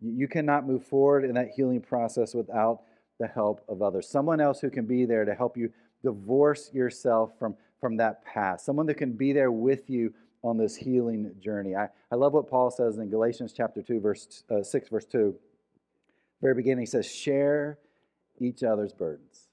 You 0.01 0.27
cannot 0.27 0.67
move 0.67 0.87
forward 0.87 1.25
in 1.25 1.35
that 1.35 1.51
healing 1.51 1.83
process 1.83 2.33
without 2.33 2.81
the 3.19 3.27
help 3.27 3.65
of 3.69 3.83
others. 3.83 4.09
Someone 4.09 4.41
else 4.41 4.61
who 4.61 4.71
can 4.71 4.87
be 4.87 5.05
there 5.05 5.25
to 5.25 5.35
help 5.35 5.57
you 5.57 5.73
divorce 6.03 6.71
yourself 6.73 7.33
from, 7.39 7.57
from 7.81 7.97
that 7.97 8.25
past. 8.25 8.65
Someone 8.65 8.87
that 8.87 8.95
can 8.95 9.13
be 9.13 9.33
there 9.33 9.51
with 9.51 9.89
you 9.89 10.13
on 10.43 10.59
this 10.59 10.77
healing 10.77 11.33
journey. 11.41 11.75
I, 11.75 11.89
I 12.13 12.17
love 12.17 12.35
what 12.35 12.51
Paul 12.51 12.71
says 12.71 12.99
in 12.99 13.09
Galatians 13.09 13.55
chapter 13.57 13.81
2, 13.81 14.01
verse 14.01 14.45
uh, 14.51 14.63
6, 14.63 14.89
verse 14.89 15.07
2. 15.07 15.35
Very 16.43 16.55
beginning, 16.55 16.83
he 16.83 16.87
says, 16.87 17.11
share 17.11 17.79
each 18.39 18.63
other's 18.63 18.93
burdens. 18.93 19.49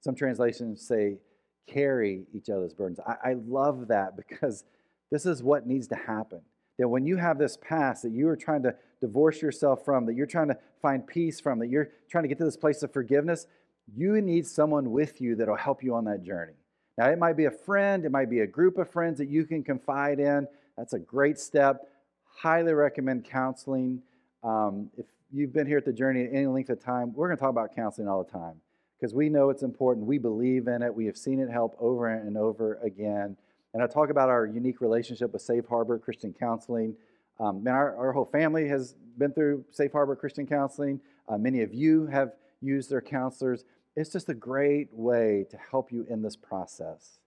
Some 0.00 0.14
translations 0.14 0.80
say, 0.80 1.18
carry 1.66 2.24
each 2.32 2.48
other's 2.48 2.72
burdens. 2.72 2.98
I, 3.06 3.30
I 3.30 3.32
love 3.34 3.88
that 3.88 4.16
because 4.16 4.64
this 5.10 5.26
is 5.26 5.42
what 5.42 5.66
needs 5.66 5.88
to 5.88 5.96
happen. 5.96 6.40
That 6.82 6.88
when 6.88 7.06
you 7.06 7.16
have 7.16 7.38
this 7.38 7.56
past 7.56 8.02
that 8.02 8.10
you 8.10 8.26
are 8.26 8.34
trying 8.34 8.64
to 8.64 8.74
divorce 9.00 9.40
yourself 9.40 9.84
from, 9.84 10.04
that 10.06 10.14
you're 10.14 10.26
trying 10.26 10.48
to 10.48 10.58
find 10.80 11.06
peace 11.06 11.38
from, 11.38 11.60
that 11.60 11.68
you're 11.68 11.90
trying 12.10 12.24
to 12.24 12.28
get 12.28 12.38
to 12.38 12.44
this 12.44 12.56
place 12.56 12.82
of 12.82 12.92
forgiveness, 12.92 13.46
you 13.94 14.20
need 14.20 14.44
someone 14.48 14.90
with 14.90 15.20
you 15.20 15.36
that'll 15.36 15.54
help 15.54 15.84
you 15.84 15.94
on 15.94 16.04
that 16.06 16.24
journey. 16.24 16.54
Now, 16.98 17.08
it 17.08 17.20
might 17.20 17.36
be 17.36 17.44
a 17.44 17.52
friend, 17.52 18.04
it 18.04 18.10
might 18.10 18.28
be 18.28 18.40
a 18.40 18.48
group 18.48 18.78
of 18.78 18.90
friends 18.90 19.18
that 19.18 19.28
you 19.28 19.44
can 19.44 19.62
confide 19.62 20.18
in. 20.18 20.48
That's 20.76 20.92
a 20.92 20.98
great 20.98 21.38
step. 21.38 21.88
Highly 22.24 22.72
recommend 22.72 23.26
counseling. 23.26 24.02
Um, 24.42 24.90
if 24.98 25.06
you've 25.32 25.52
been 25.52 25.68
here 25.68 25.78
at 25.78 25.84
the 25.84 25.92
journey 25.92 26.28
any 26.32 26.48
length 26.48 26.70
of 26.70 26.82
time, 26.82 27.12
we're 27.14 27.28
going 27.28 27.36
to 27.36 27.40
talk 27.40 27.50
about 27.50 27.76
counseling 27.76 28.08
all 28.08 28.24
the 28.24 28.32
time 28.32 28.60
because 28.98 29.14
we 29.14 29.28
know 29.28 29.50
it's 29.50 29.62
important. 29.62 30.04
We 30.04 30.18
believe 30.18 30.66
in 30.66 30.82
it. 30.82 30.92
We 30.92 31.06
have 31.06 31.16
seen 31.16 31.38
it 31.38 31.48
help 31.48 31.76
over 31.78 32.08
and 32.08 32.36
over 32.36 32.80
again. 32.82 33.36
And 33.74 33.82
I 33.82 33.86
talk 33.86 34.10
about 34.10 34.28
our 34.28 34.44
unique 34.46 34.80
relationship 34.80 35.32
with 35.32 35.42
Safe 35.42 35.64
Harbor 35.66 35.98
Christian 35.98 36.34
Counseling. 36.38 36.94
Um, 37.40 37.64
man, 37.64 37.74
our, 37.74 37.96
our 37.96 38.12
whole 38.12 38.26
family 38.26 38.68
has 38.68 38.94
been 39.16 39.32
through 39.32 39.64
Safe 39.70 39.92
Harbor 39.92 40.14
Christian 40.14 40.46
Counseling. 40.46 41.00
Uh, 41.28 41.38
many 41.38 41.62
of 41.62 41.72
you 41.72 42.06
have 42.06 42.32
used 42.60 42.90
their 42.90 43.00
counselors. 43.00 43.64
It's 43.96 44.10
just 44.10 44.28
a 44.28 44.34
great 44.34 44.88
way 44.92 45.46
to 45.50 45.56
help 45.70 45.90
you 45.90 46.06
in 46.08 46.22
this 46.22 46.36
process. 46.36 47.18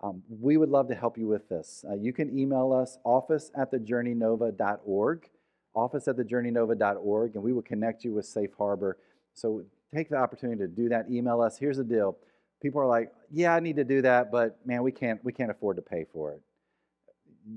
Um, 0.00 0.22
we 0.28 0.56
would 0.56 0.68
love 0.68 0.88
to 0.88 0.94
help 0.94 1.18
you 1.18 1.26
with 1.26 1.48
this. 1.48 1.84
Uh, 1.88 1.94
you 1.94 2.12
can 2.12 2.36
email 2.36 2.72
us, 2.72 2.98
office 3.04 3.50
at 3.56 3.72
thejourneynova.org, 3.72 5.30
office 5.74 6.08
at 6.08 6.16
thejourneynova.org, 6.16 7.34
and 7.34 7.42
we 7.42 7.52
will 7.52 7.62
connect 7.62 8.04
you 8.04 8.12
with 8.12 8.26
Safe 8.26 8.50
Harbor. 8.56 8.98
So 9.34 9.64
take 9.92 10.08
the 10.08 10.16
opportunity 10.16 10.58
to 10.60 10.68
do 10.68 10.88
that. 10.88 11.10
Email 11.10 11.40
us. 11.40 11.58
Here's 11.58 11.78
the 11.78 11.84
deal. 11.84 12.16
People 12.60 12.80
are 12.80 12.86
like, 12.86 13.12
yeah, 13.30 13.54
I 13.54 13.60
need 13.60 13.76
to 13.76 13.84
do 13.84 14.02
that, 14.02 14.32
but 14.32 14.58
man, 14.66 14.82
we 14.82 14.92
can't, 14.92 15.22
we 15.24 15.32
can't 15.32 15.50
afford 15.50 15.76
to 15.76 15.82
pay 15.82 16.04
for 16.12 16.32
it. 16.32 16.40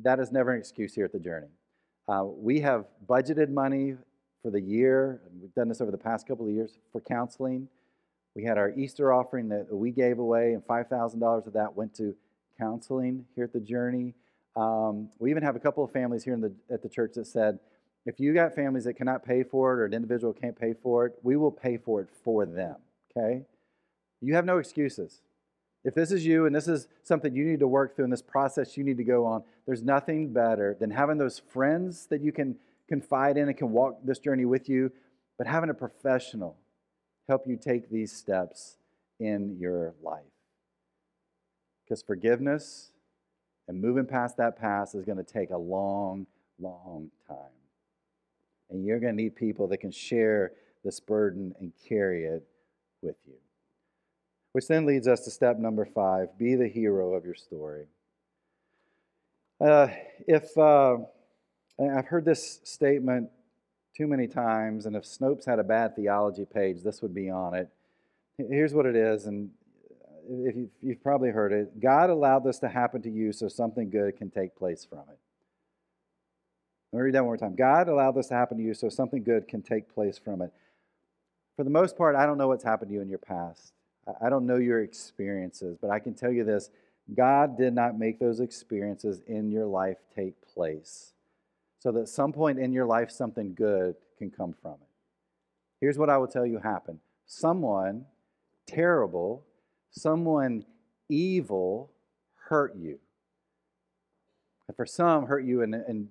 That 0.03 0.19
is 0.19 0.31
never 0.31 0.51
an 0.51 0.59
excuse 0.59 0.93
here 0.93 1.05
at 1.05 1.11
the 1.11 1.19
Journey. 1.19 1.47
Uh, 2.07 2.23
we 2.25 2.59
have 2.61 2.85
budgeted 3.07 3.49
money 3.49 3.95
for 4.41 4.51
the 4.51 4.61
year. 4.61 5.21
We've 5.39 5.53
done 5.53 5.69
this 5.69 5.81
over 5.81 5.91
the 5.91 5.97
past 5.97 6.27
couple 6.27 6.45
of 6.45 6.51
years 6.51 6.77
for 6.91 7.01
counseling. 7.01 7.67
We 8.35 8.43
had 8.43 8.57
our 8.57 8.71
Easter 8.71 9.11
offering 9.11 9.49
that 9.49 9.67
we 9.71 9.91
gave 9.91 10.19
away, 10.19 10.53
and 10.53 10.65
$5,000 10.65 11.47
of 11.47 11.53
that 11.53 11.75
went 11.75 11.93
to 11.95 12.15
counseling 12.59 13.25
here 13.35 13.43
at 13.43 13.53
the 13.53 13.59
Journey. 13.59 14.13
Um, 14.55 15.09
we 15.19 15.29
even 15.31 15.43
have 15.43 15.55
a 15.55 15.59
couple 15.59 15.83
of 15.83 15.91
families 15.91 16.23
here 16.23 16.35
the, 16.37 16.53
at 16.73 16.81
the 16.81 16.89
church 16.89 17.13
that 17.15 17.27
said, 17.27 17.59
if 18.05 18.19
you 18.19 18.33
got 18.33 18.55
families 18.55 18.85
that 18.85 18.95
cannot 18.95 19.23
pay 19.23 19.43
for 19.43 19.73
it 19.73 19.79
or 19.79 19.85
an 19.85 19.93
individual 19.93 20.33
can't 20.33 20.59
pay 20.59 20.73
for 20.73 21.05
it, 21.05 21.13
we 21.23 21.35
will 21.35 21.51
pay 21.51 21.77
for 21.77 22.01
it 22.01 22.09
for 22.23 22.45
them. 22.45 22.75
Okay? 23.15 23.45
You 24.21 24.35
have 24.35 24.45
no 24.45 24.59
excuses. 24.59 25.21
If 25.83 25.95
this 25.95 26.11
is 26.11 26.25
you 26.25 26.45
and 26.45 26.55
this 26.55 26.67
is 26.67 26.87
something 27.01 27.35
you 27.35 27.43
need 27.43 27.59
to 27.59 27.67
work 27.67 27.95
through 27.95 28.05
in 28.05 28.11
this 28.11 28.21
process 28.21 28.77
you 28.77 28.83
need 28.83 28.97
to 28.97 29.03
go 29.03 29.25
on, 29.25 29.43
there's 29.65 29.81
nothing 29.81 30.31
better 30.31 30.77
than 30.79 30.91
having 30.91 31.17
those 31.17 31.39
friends 31.39 32.05
that 32.07 32.21
you 32.21 32.31
can 32.31 32.55
confide 32.87 33.37
in 33.37 33.47
and 33.47 33.57
can 33.57 33.71
walk 33.71 33.97
this 34.03 34.19
journey 34.19 34.45
with 34.45 34.69
you, 34.69 34.91
but 35.37 35.47
having 35.47 35.69
a 35.69 35.73
professional 35.73 36.55
help 37.27 37.47
you 37.47 37.55
take 37.55 37.89
these 37.89 38.11
steps 38.11 38.77
in 39.19 39.57
your 39.59 39.93
life. 40.03 40.21
Because 41.83 42.03
forgiveness 42.03 42.91
and 43.67 43.81
moving 43.81 44.05
past 44.05 44.37
that 44.37 44.59
past 44.59 44.93
is 44.93 45.03
going 45.03 45.17
to 45.17 45.23
take 45.23 45.49
a 45.49 45.57
long, 45.57 46.27
long 46.59 47.09
time. 47.27 47.37
And 48.69 48.85
you're 48.85 48.99
going 48.99 49.15
to 49.15 49.23
need 49.23 49.35
people 49.35 49.67
that 49.69 49.77
can 49.77 49.91
share 49.91 50.51
this 50.83 50.99
burden 50.99 51.55
and 51.59 51.71
carry 51.87 52.25
it 52.25 52.43
with 53.01 53.15
you. 53.25 53.35
Which 54.53 54.67
then 54.67 54.85
leads 54.85 55.07
us 55.07 55.21
to 55.21 55.31
step 55.31 55.57
number 55.57 55.85
five 55.85 56.37
be 56.37 56.55
the 56.55 56.67
hero 56.67 57.13
of 57.13 57.25
your 57.25 57.35
story. 57.35 57.85
Uh, 59.59 59.87
if 60.27 60.57
uh, 60.57 60.97
I've 61.79 62.07
heard 62.07 62.25
this 62.25 62.59
statement 62.63 63.29
too 63.95 64.07
many 64.07 64.27
times, 64.27 64.85
and 64.85 64.95
if 64.95 65.03
Snopes 65.03 65.45
had 65.45 65.59
a 65.59 65.63
bad 65.63 65.95
theology 65.95 66.45
page, 66.45 66.81
this 66.81 67.01
would 67.01 67.13
be 67.13 67.29
on 67.29 67.53
it. 67.53 67.69
Here's 68.37 68.73
what 68.73 68.85
it 68.85 68.95
is, 68.95 69.25
and 69.25 69.51
if 70.29 70.55
you've, 70.55 70.69
you've 70.81 71.03
probably 71.03 71.29
heard 71.29 71.51
it 71.51 71.79
God 71.79 72.09
allowed 72.09 72.43
this 72.43 72.59
to 72.59 72.69
happen 72.69 73.01
to 73.03 73.09
you 73.09 73.31
so 73.31 73.47
something 73.47 73.89
good 73.89 74.17
can 74.17 74.29
take 74.29 74.55
place 74.55 74.85
from 74.85 74.99
it. 74.99 75.19
Let 76.91 76.99
me 76.99 77.03
read 77.05 77.15
that 77.15 77.23
one 77.23 77.27
more 77.27 77.37
time. 77.37 77.55
God 77.55 77.87
allowed 77.87 78.15
this 78.15 78.27
to 78.27 78.33
happen 78.33 78.57
to 78.57 78.63
you 78.63 78.73
so 78.73 78.89
something 78.89 79.23
good 79.23 79.47
can 79.47 79.61
take 79.61 79.93
place 79.93 80.17
from 80.17 80.41
it. 80.41 80.51
For 81.55 81.63
the 81.63 81.69
most 81.69 81.97
part, 81.97 82.15
I 82.15 82.25
don't 82.25 82.37
know 82.37 82.47
what's 82.47 82.63
happened 82.63 82.89
to 82.89 82.95
you 82.95 83.01
in 83.01 83.09
your 83.09 83.19
past. 83.19 83.73
I 84.21 84.29
don't 84.29 84.45
know 84.45 84.57
your 84.57 84.81
experiences, 84.81 85.77
but 85.79 85.89
I 85.89 85.99
can 85.99 86.13
tell 86.13 86.31
you 86.31 86.43
this 86.43 86.69
God 87.15 87.57
did 87.57 87.73
not 87.73 87.97
make 87.97 88.19
those 88.19 88.39
experiences 88.39 89.21
in 89.27 89.51
your 89.51 89.65
life 89.65 89.97
take 90.15 90.33
place 90.53 91.13
so 91.79 91.91
that 91.91 92.01
at 92.01 92.09
some 92.09 92.31
point 92.31 92.59
in 92.59 92.73
your 92.73 92.85
life 92.85 93.11
something 93.11 93.53
good 93.53 93.95
can 94.17 94.29
come 94.29 94.53
from 94.61 94.73
it. 94.73 94.87
Here's 95.79 95.97
what 95.97 96.09
I 96.09 96.17
will 96.17 96.27
tell 96.27 96.45
you 96.45 96.59
happened 96.59 96.99
someone 97.25 98.05
terrible, 98.67 99.43
someone 99.91 100.65
evil 101.09 101.91
hurt 102.47 102.75
you. 102.75 102.99
And 104.67 104.75
for 104.77 104.85
some, 104.85 105.25
hurt 105.25 105.43
you 105.43 105.61
in, 105.61 105.73
in 105.73 106.09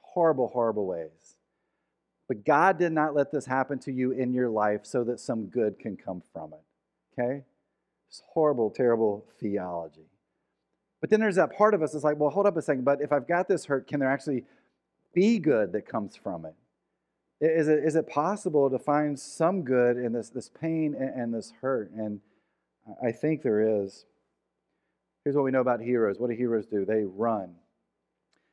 horrible, 0.00 0.48
horrible 0.48 0.86
ways. 0.86 1.36
But 2.28 2.44
God 2.44 2.78
did 2.78 2.92
not 2.92 3.14
let 3.14 3.32
this 3.32 3.46
happen 3.46 3.78
to 3.80 3.92
you 3.92 4.12
in 4.12 4.32
your 4.32 4.48
life 4.48 4.82
so 4.84 5.02
that 5.04 5.18
some 5.18 5.46
good 5.46 5.78
can 5.78 5.96
come 5.96 6.22
from 6.32 6.52
it. 6.52 6.62
Okay? 7.20 7.42
It's 8.08 8.22
horrible, 8.32 8.70
terrible 8.70 9.24
theology. 9.38 10.06
But 11.00 11.10
then 11.10 11.20
there's 11.20 11.36
that 11.36 11.56
part 11.56 11.74
of 11.74 11.82
us 11.82 11.92
that's 11.92 12.04
like, 12.04 12.18
well, 12.18 12.30
hold 12.30 12.46
up 12.46 12.56
a 12.56 12.62
second, 12.62 12.84
but 12.84 13.00
if 13.00 13.12
I've 13.12 13.26
got 13.28 13.48
this 13.48 13.64
hurt, 13.64 13.86
can 13.86 14.00
there 14.00 14.10
actually 14.10 14.44
be 15.14 15.38
good 15.38 15.72
that 15.72 15.86
comes 15.86 16.16
from 16.16 16.44
it? 16.44 16.54
Is 17.40 17.68
it, 17.68 17.84
is 17.84 17.96
it 17.96 18.06
possible 18.06 18.68
to 18.68 18.78
find 18.78 19.18
some 19.18 19.62
good 19.62 19.96
in 19.96 20.12
this, 20.12 20.28
this 20.28 20.50
pain 20.50 20.94
and, 20.98 21.08
and 21.08 21.34
this 21.34 21.52
hurt? 21.62 21.90
And 21.92 22.20
I 23.02 23.12
think 23.12 23.42
there 23.42 23.82
is. 23.82 24.04
Here's 25.24 25.36
what 25.36 25.44
we 25.44 25.50
know 25.50 25.60
about 25.60 25.80
heroes. 25.80 26.18
What 26.18 26.30
do 26.30 26.36
heroes 26.36 26.66
do? 26.66 26.84
They 26.84 27.04
run. 27.04 27.54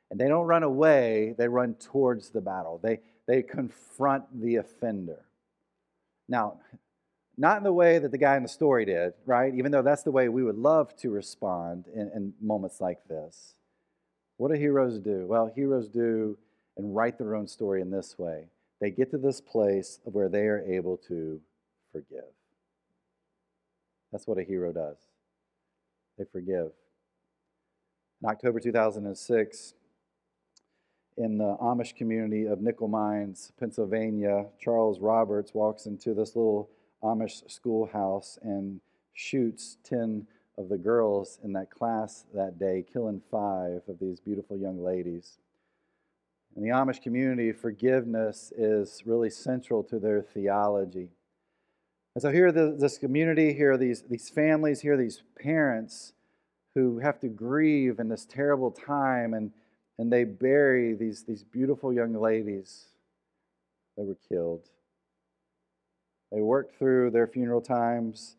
And 0.10 0.20
they 0.20 0.30
don't 0.30 0.46
run 0.46 0.64
away, 0.64 1.36
they 1.38 1.50
run 1.50 1.74
towards 1.76 2.30
the 2.30 2.40
battle. 2.40 2.80
They, 2.82 3.00
they 3.28 3.42
confront 3.42 4.42
the 4.42 4.56
offender. 4.56 5.26
Now, 6.30 6.60
not 7.38 7.58
in 7.58 7.64
the 7.64 7.74
way 7.74 8.00
that 8.00 8.12
the 8.12 8.18
guy 8.18 8.36
in 8.36 8.44
the 8.44 8.50
story 8.50 8.86
did, 8.86 9.14
right? 9.26 9.54
Even 9.54 9.72
though 9.72 9.84
that's 9.84 10.04
the 10.04 10.12
way 10.12 10.28
we 10.28 10.44
would 10.44 10.58
love 10.58 10.96
to 10.98 11.12
respond 11.12 11.86
in, 11.94 12.10
in 12.16 12.34
moments 12.42 12.82
like 12.82 13.08
this. 13.08 13.54
What 14.38 14.52
do 14.52 14.60
heroes 14.60 15.00
do? 15.00 15.26
Well, 15.28 15.52
heroes 15.56 15.88
do 15.88 16.38
and 16.78 16.96
write 16.96 17.18
their 17.18 17.36
own 17.36 17.48
story 17.48 17.82
in 17.82 17.92
this 17.92 18.18
way. 18.18 18.46
They 18.80 18.92
get 18.92 19.12
to 19.12 19.18
this 19.18 19.42
place 19.42 20.00
of 20.06 20.14
where 20.14 20.30
they 20.30 20.48
are 20.48 20.64
able 20.68 20.98
to 21.08 21.40
forgive. 21.92 22.24
That's 24.12 24.28
what 24.28 24.38
a 24.38 24.44
hero 24.44 24.72
does. 24.72 24.98
They 26.18 26.26
forgive. 26.32 26.72
In 28.22 28.30
October 28.30 28.60
2006, 28.60 29.74
in 31.18 31.38
the 31.38 31.58
Amish 31.62 31.96
community 31.96 32.46
of 32.46 32.62
Nickel 32.62 32.88
Mines, 32.88 33.52
Pennsylvania, 33.60 34.46
Charles 34.60 35.00
Roberts 35.00 35.54
walks 35.54 35.88
into 35.88 36.14
this 36.14 36.36
little 36.36 36.70
Amish 37.04 37.50
schoolhouse 37.50 38.40
and 38.42 38.80
shoots 39.14 39.78
10 39.84 40.28
of 40.58 40.70
the 40.70 40.78
girls 40.78 41.40
in 41.44 41.54
that 41.54 41.70
class 41.70 42.26
that 42.34 42.58
day, 42.58 42.84
killing 42.92 43.22
five 43.30 43.82
of 43.88 44.00
these 44.00 44.20
beautiful 44.20 44.58
young 44.58 44.84
ladies. 44.84 45.38
In 46.56 46.64
the 46.64 46.70
Amish 46.70 47.02
community, 47.02 47.52
forgiveness 47.52 48.52
is 48.58 49.04
really 49.06 49.30
central 49.30 49.84
to 49.84 50.00
their 50.00 50.22
theology. 50.22 51.10
And 52.16 52.22
so 52.24 52.32
here, 52.32 52.52
the, 52.52 52.76
this 52.78 52.98
community, 52.98 53.54
here 53.54 53.74
are 53.74 53.78
these, 53.78 54.02
these 54.10 54.28
families, 54.28 54.82
here 54.82 54.94
are 54.94 54.98
these 54.98 55.22
parents 55.40 56.14
who 56.74 56.98
have 56.98 57.20
to 57.20 57.28
grieve 57.28 58.00
in 58.00 58.10
this 58.10 58.26
terrible 58.26 58.72
time, 58.72 59.36
and, 59.36 59.52
and 60.00 60.12
they 60.12 60.24
bury 60.24 60.96
these, 60.96 61.24
these 61.24 61.44
beautiful 61.44 61.94
young 61.94 62.14
ladies 62.14 62.86
that 63.96 64.06
were 64.06 64.18
killed. 64.28 64.68
They 66.32 66.42
worked 66.42 66.78
through 66.78 67.12
their 67.12 67.28
funeral 67.28 67.62
times, 67.62 68.36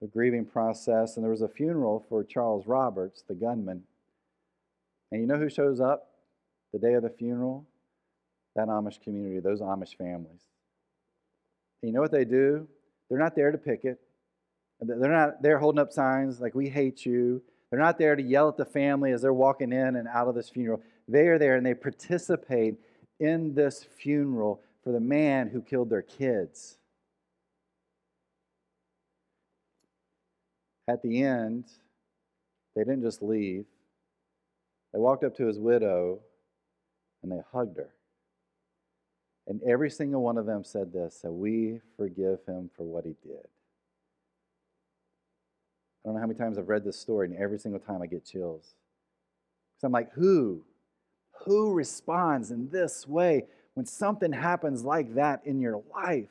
the 0.00 0.06
grieving 0.06 0.44
process, 0.44 1.16
and 1.16 1.24
there 1.24 1.30
was 1.30 1.42
a 1.42 1.48
funeral 1.48 2.04
for 2.08 2.22
Charles 2.22 2.66
Roberts, 2.66 3.22
the 3.26 3.34
gunman. 3.34 3.84
And 5.10 5.20
you 5.20 5.26
know 5.26 5.38
who 5.38 5.48
shows 5.48 5.80
up 5.80 6.10
the 6.72 6.78
day 6.78 6.94
of 6.94 7.02
the 7.02 7.10
funeral? 7.10 7.66
That 8.56 8.68
Amish 8.68 9.00
community, 9.02 9.40
those 9.40 9.60
Amish 9.60 9.96
families. 9.96 10.42
And 11.82 11.88
you 11.88 11.94
know 11.94 12.00
what 12.00 12.12
they 12.12 12.24
do? 12.24 12.68
They're 13.08 13.18
not 13.18 13.34
there 13.34 13.52
to 13.52 13.58
picket. 13.58 13.98
They're 14.80 15.10
not 15.10 15.42
there 15.42 15.58
holding 15.58 15.80
up 15.80 15.92
signs 15.92 16.40
like, 16.40 16.54
we 16.54 16.68
hate 16.68 17.06
you. 17.06 17.42
They're 17.70 17.80
not 17.80 17.98
there 17.98 18.16
to 18.16 18.22
yell 18.22 18.48
at 18.48 18.56
the 18.56 18.64
family 18.64 19.12
as 19.12 19.22
they're 19.22 19.32
walking 19.32 19.72
in 19.72 19.96
and 19.96 20.08
out 20.08 20.28
of 20.28 20.34
this 20.34 20.48
funeral. 20.48 20.82
They 21.06 21.28
are 21.28 21.38
there 21.38 21.56
and 21.56 21.64
they 21.64 21.74
participate 21.74 22.76
in 23.18 23.54
this 23.54 23.82
funeral 23.82 24.60
for 24.84 24.92
the 24.92 25.00
man 25.00 25.48
who 25.48 25.60
killed 25.60 25.90
their 25.90 26.02
kids. 26.02 26.78
At 30.88 31.02
the 31.02 31.22
end, 31.22 31.66
they 32.74 32.82
didn't 32.82 33.02
just 33.02 33.22
leave, 33.22 33.66
they 34.92 34.98
walked 34.98 35.22
up 35.22 35.36
to 35.36 35.46
his 35.46 35.58
widow 35.58 36.20
and 37.22 37.30
they 37.30 37.40
hugged 37.52 37.76
her. 37.76 37.90
And 39.46 39.62
every 39.62 39.90
single 39.90 40.22
one 40.22 40.38
of 40.38 40.46
them 40.46 40.64
said 40.64 40.92
this 40.92 41.20
that 41.22 41.32
we 41.32 41.80
forgive 41.96 42.38
him 42.46 42.70
for 42.76 42.84
what 42.84 43.04
he 43.04 43.14
did. 43.22 43.46
I 46.04 46.08
don't 46.08 46.14
know 46.14 46.20
how 46.20 46.26
many 46.26 46.38
times 46.38 46.58
I've 46.58 46.68
read 46.68 46.84
this 46.84 46.98
story, 46.98 47.26
and 47.26 47.36
every 47.36 47.58
single 47.58 47.80
time 47.80 48.00
I 48.00 48.06
get 48.06 48.24
chills. 48.24 48.74
Because 49.74 49.84
I'm 49.84 49.92
like, 49.92 50.12
who? 50.12 50.62
Who 51.44 51.72
responds 51.74 52.50
in 52.50 52.70
this 52.70 53.06
way 53.06 53.44
when 53.74 53.84
something 53.84 54.32
happens 54.32 54.84
like 54.84 55.14
that 55.14 55.42
in 55.44 55.60
your 55.60 55.82
life? 55.94 56.30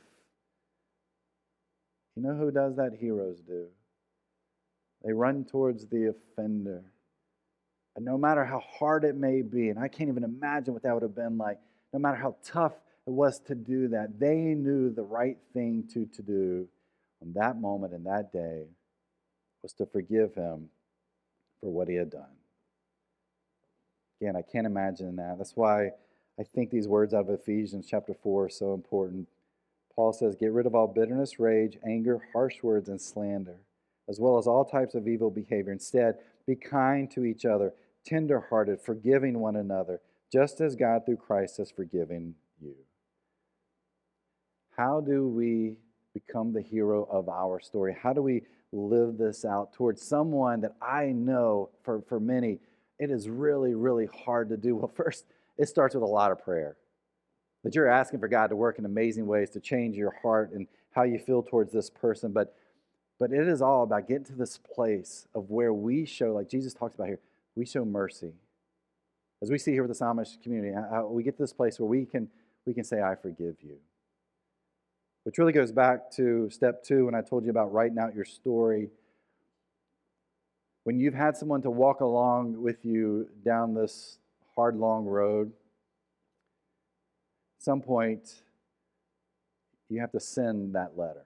You 2.15 2.24
know 2.24 2.34
who 2.34 2.50
does 2.50 2.76
that? 2.78 2.93
Heroes 3.00 3.39
do. 3.41 3.67
They 5.08 5.13
run 5.13 5.46
towards 5.46 5.88
the 5.88 6.10
offender. 6.10 6.84
And 7.96 8.04
no 8.04 8.17
matter 8.17 8.43
how 8.43 8.60
hard 8.60 9.06
it 9.06 9.15
may 9.15 9.41
be, 9.41 9.70
and 9.70 9.80
I 9.80 9.88
can't 9.88 10.10
even 10.10 10.26
imagine 10.26 10.74
what 10.74 10.84
that 10.84 10.93
would 10.93 11.02
have 11.02 11.15
been 11.15 11.38
like, 11.38 11.60
no 11.93 12.00
matter 12.00 12.17
how 12.17 12.36
tough 12.43 12.74
it 12.74 13.12
was 13.12 13.39
to 13.48 13.56
do 13.56 13.88
that, 13.88 14.20
they 14.20 14.36
knew 14.36 14.89
the 14.89 15.04
right 15.04 15.38
thing 15.54 15.86
to, 15.93 16.08
to 16.08 16.22
do 16.22 16.67
on 17.22 17.32
that 17.36 17.58
moment 17.62 17.93
and 17.93 18.06
that 18.06 18.34
day 18.34 18.65
was 19.63 19.72
to 19.76 19.86
forgive 19.86 20.36
him 20.36 20.67
for 21.62 21.72
what 21.72 21.88
he 21.88 21.96
had 21.96 22.10
done. 22.10 22.36
Again, 24.20 24.36
I 24.36 24.41
can't 24.41 24.67
imagine 24.67 25.15
that. 25.15 25.38
That's 25.38 25.56
why 25.56 25.91
I 26.38 26.43
think 26.43 26.70
these 26.70 26.89
words 26.89 27.13
out 27.13 27.30
of 27.30 27.30
Ephesians 27.30 27.88
chapter 27.89 28.13
4 28.13 28.46
are 28.46 28.50
so 28.50 28.74
important. 28.74 29.30
Paul 29.96 30.12
says, 30.12 30.36
Get 30.36 30.52
rid 30.52 30.65
of 30.65 30.76
all 30.76 30.88
bitterness, 30.88 31.39
rage, 31.39 31.78
anger, 31.88 32.28
harsh 32.34 32.62
words, 32.62 32.89
and 32.89 33.00
slander, 33.00 33.56
as 34.10 34.20
well 34.20 34.38
as 34.38 34.48
all 34.48 34.65
types 34.65 34.96
of 34.96 35.08
evil 35.08 35.30
behavior. 35.30 35.72
Instead, 35.72 36.15
be 36.46 36.56
kind 36.56 37.10
to 37.12 37.26
each 37.26 37.46
other, 37.46 37.74
tenderhearted, 38.06 38.82
forgiving 38.82 39.39
one 39.39 39.56
another, 39.56 40.00
just 40.32 40.62
as 40.62 40.76
God 40.76 41.06
through 41.06 41.17
Christ 41.17 41.58
has 41.58 41.72
forgiven 41.72 42.36
you. 42.62 42.76
How 44.78 45.02
do 45.02 45.28
we 45.28 45.78
become 46.13 46.54
the 46.54 46.62
hero 46.62 47.08
of 47.12 47.30
our 47.30 47.60
story? 47.60 47.96
How 48.02 48.13
do 48.13 48.22
we 48.22 48.43
live 48.72 49.17
this 49.17 49.46
out 49.46 49.74
towards 49.74 50.02
someone 50.02 50.62
that 50.62 50.76
I 50.82 51.08
know 51.08 51.70
for, 51.84 52.02
for 52.08 52.20
many, 52.20 52.60
it 53.00 53.12
is 53.12 53.30
really, 53.30 53.74
really 53.74 54.08
hard 54.08 54.50
to 54.50 54.58
do? 54.58 54.76
Well, 54.78 54.91
first, 54.96 55.26
it 55.58 55.67
starts 55.67 55.96
with 55.96 56.04
a 56.04 56.08
lot 56.08 56.32
of 56.32 56.43
prayer. 56.43 56.78
That 57.63 57.76
you're 57.76 57.89
asking 57.89 58.20
for 58.20 58.28
God 58.28 58.48
to 58.48 58.56
work 58.56 58.80
in 58.80 58.86
amazing 58.86 59.26
ways 59.26 59.50
to 59.52 59.60
change 59.60 59.96
your 59.96 60.15
heart 60.22 60.52
and 60.54 60.67
how 60.91 61.04
you 61.04 61.20
feel 61.20 61.43
towards 61.43 61.74
this 61.74 61.89
person. 61.89 62.32
But 62.32 62.56
but 63.20 63.32
it 63.32 63.48
is 63.48 63.62
all 63.62 63.84
about 63.84 64.08
getting 64.08 64.26
to 64.26 64.34
this 64.34 64.58
place 64.58 65.28
of 65.34 65.50
where 65.50 65.74
we 65.74 66.06
show, 66.06 66.34
like 66.34 66.50
Jesus 66.50 66.74
talks 66.74 66.96
about 66.96 67.08
here, 67.08 67.20
we 67.56 67.66
show 67.66 67.84
mercy. 67.84 68.34
As 69.42 69.50
we 69.50 69.58
see 69.58 69.72
here 69.72 69.84
with 69.84 69.98
the 69.98 70.06
Amish 70.06 70.42
community, 70.42 70.76
we 71.10 71.24
get 71.24 71.38
to 71.38 71.44
this 71.44 71.54
place 71.54 71.80
where 71.80 71.88
we 71.88 72.06
can 72.06 72.30
we 72.66 72.74
can 72.74 72.84
say, 72.84 73.02
I 73.02 73.16
forgive 73.16 73.56
you. 73.62 73.78
Which 75.24 75.38
really 75.38 75.54
goes 75.54 75.72
back 75.72 76.12
to 76.12 76.50
step 76.50 76.84
two 76.84 77.06
when 77.06 77.16
I 77.16 77.22
told 77.22 77.46
you 77.46 77.50
about 77.50 77.74
writing 77.74 77.98
out 77.98 78.14
your 78.14 78.26
story. 78.26 78.90
When 80.84 81.00
you've 81.00 81.14
had 81.14 81.38
someone 81.38 81.62
to 81.64 81.72
walk 81.72 82.02
along 82.02 82.62
with 82.62 82.86
you 82.86 83.30
down 83.44 83.74
this 83.74 84.20
hard, 84.56 84.76
long 84.76 85.06
road, 85.06 85.52
at 87.60 87.64
some 87.64 87.82
point, 87.82 88.42
you 89.90 90.02
have 90.02 90.12
to 90.12 90.20
send 90.20 90.76
that 90.76 90.98
letter. 90.98 91.26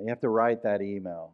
You 0.00 0.08
have 0.08 0.20
to 0.20 0.28
write 0.28 0.62
that 0.62 0.80
email. 0.82 1.32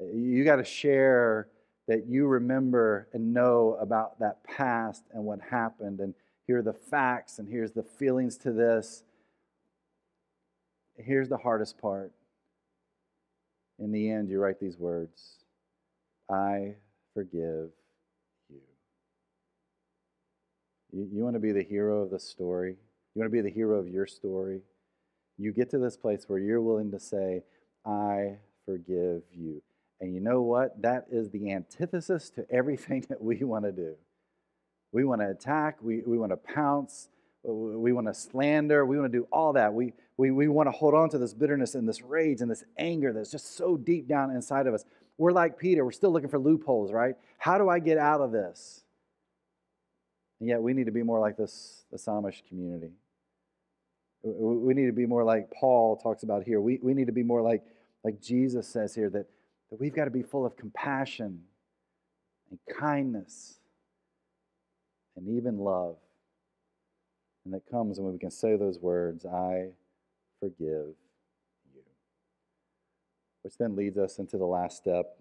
You 0.00 0.44
got 0.44 0.56
to 0.56 0.64
share 0.64 1.48
that 1.86 2.06
you 2.06 2.26
remember 2.26 3.08
and 3.12 3.34
know 3.34 3.76
about 3.80 4.18
that 4.20 4.42
past 4.44 5.04
and 5.12 5.24
what 5.24 5.40
happened, 5.40 6.00
and 6.00 6.14
here 6.46 6.58
are 6.58 6.62
the 6.62 6.72
facts, 6.72 7.38
and 7.38 7.48
here's 7.48 7.72
the 7.72 7.82
feelings 7.82 8.36
to 8.38 8.52
this. 8.52 9.02
Here's 10.96 11.28
the 11.28 11.36
hardest 11.36 11.78
part. 11.78 12.12
In 13.78 13.90
the 13.90 14.10
end, 14.10 14.28
you 14.28 14.38
write 14.38 14.60
these 14.60 14.78
words 14.78 15.38
I 16.30 16.74
forgive 17.12 17.70
you. 18.48 18.60
You, 20.92 21.08
you 21.12 21.24
want 21.24 21.34
to 21.34 21.40
be 21.40 21.52
the 21.52 21.62
hero 21.62 22.02
of 22.02 22.10
the 22.10 22.20
story? 22.20 22.76
You 23.14 23.20
want 23.20 23.30
to 23.30 23.32
be 23.32 23.42
the 23.42 23.54
hero 23.54 23.78
of 23.78 23.88
your 23.88 24.06
story? 24.06 24.60
You 25.38 25.52
get 25.52 25.70
to 25.70 25.78
this 25.78 25.96
place 25.96 26.24
where 26.28 26.38
you're 26.38 26.60
willing 26.60 26.90
to 26.92 27.00
say, 27.00 27.42
I 27.84 28.36
forgive 28.64 29.22
you. 29.32 29.62
And 30.00 30.14
you 30.14 30.20
know 30.20 30.42
what? 30.42 30.80
That 30.82 31.06
is 31.10 31.30
the 31.30 31.52
antithesis 31.52 32.30
to 32.30 32.46
everything 32.50 33.04
that 33.08 33.22
we 33.22 33.42
want 33.44 33.64
to 33.64 33.72
do. 33.72 33.94
We 34.92 35.04
want 35.04 35.22
to 35.22 35.30
attack, 35.30 35.78
we, 35.82 36.02
we 36.06 36.18
want 36.18 36.30
to 36.30 36.36
pounce, 36.36 37.08
we 37.42 37.92
want 37.92 38.06
to 38.06 38.14
slander, 38.14 38.86
we 38.86 38.96
want 38.96 39.10
to 39.10 39.18
do 39.18 39.26
all 39.32 39.52
that. 39.54 39.74
We, 39.74 39.92
we, 40.16 40.30
we 40.30 40.46
want 40.46 40.68
to 40.68 40.70
hold 40.70 40.94
on 40.94 41.10
to 41.10 41.18
this 41.18 41.34
bitterness 41.34 41.74
and 41.74 41.88
this 41.88 42.00
rage 42.00 42.40
and 42.40 42.50
this 42.50 42.64
anger 42.78 43.12
that's 43.12 43.30
just 43.30 43.56
so 43.56 43.76
deep 43.76 44.06
down 44.06 44.30
inside 44.30 44.68
of 44.68 44.74
us. 44.74 44.84
We're 45.18 45.32
like 45.32 45.58
Peter, 45.58 45.84
we're 45.84 45.90
still 45.90 46.12
looking 46.12 46.28
for 46.28 46.38
loopholes, 46.38 46.92
right? 46.92 47.16
How 47.38 47.58
do 47.58 47.68
I 47.68 47.80
get 47.80 47.98
out 47.98 48.20
of 48.20 48.30
this? 48.30 48.84
And 50.40 50.48
yet 50.48 50.62
we 50.62 50.74
need 50.74 50.86
to 50.86 50.92
be 50.92 51.02
more 51.02 51.18
like 51.18 51.36
this, 51.36 51.84
the 51.90 52.32
community. 52.48 52.92
We 54.24 54.72
need 54.72 54.86
to 54.86 54.92
be 54.92 55.06
more 55.06 55.22
like 55.22 55.50
Paul 55.50 55.96
talks 55.96 56.22
about 56.22 56.44
here. 56.44 56.60
We, 56.60 56.78
we 56.82 56.94
need 56.94 57.06
to 57.06 57.12
be 57.12 57.22
more 57.22 57.42
like, 57.42 57.62
like 58.02 58.22
Jesus 58.22 58.66
says 58.66 58.94
here 58.94 59.10
that, 59.10 59.26
that 59.70 59.78
we've 59.78 59.94
got 59.94 60.06
to 60.06 60.10
be 60.10 60.22
full 60.22 60.46
of 60.46 60.56
compassion 60.56 61.42
and 62.50 62.58
kindness 62.78 63.58
and 65.16 65.28
even 65.28 65.58
love. 65.58 65.96
And 67.44 67.52
that 67.52 67.68
comes 67.70 68.00
when 68.00 68.12
we 68.12 68.18
can 68.18 68.30
say 68.30 68.56
those 68.56 68.78
words, 68.78 69.26
I 69.26 69.68
forgive 70.40 70.94
you. 71.74 71.82
Which 73.42 73.58
then 73.58 73.76
leads 73.76 73.98
us 73.98 74.18
into 74.18 74.38
the 74.38 74.46
last 74.46 74.78
step 74.78 75.18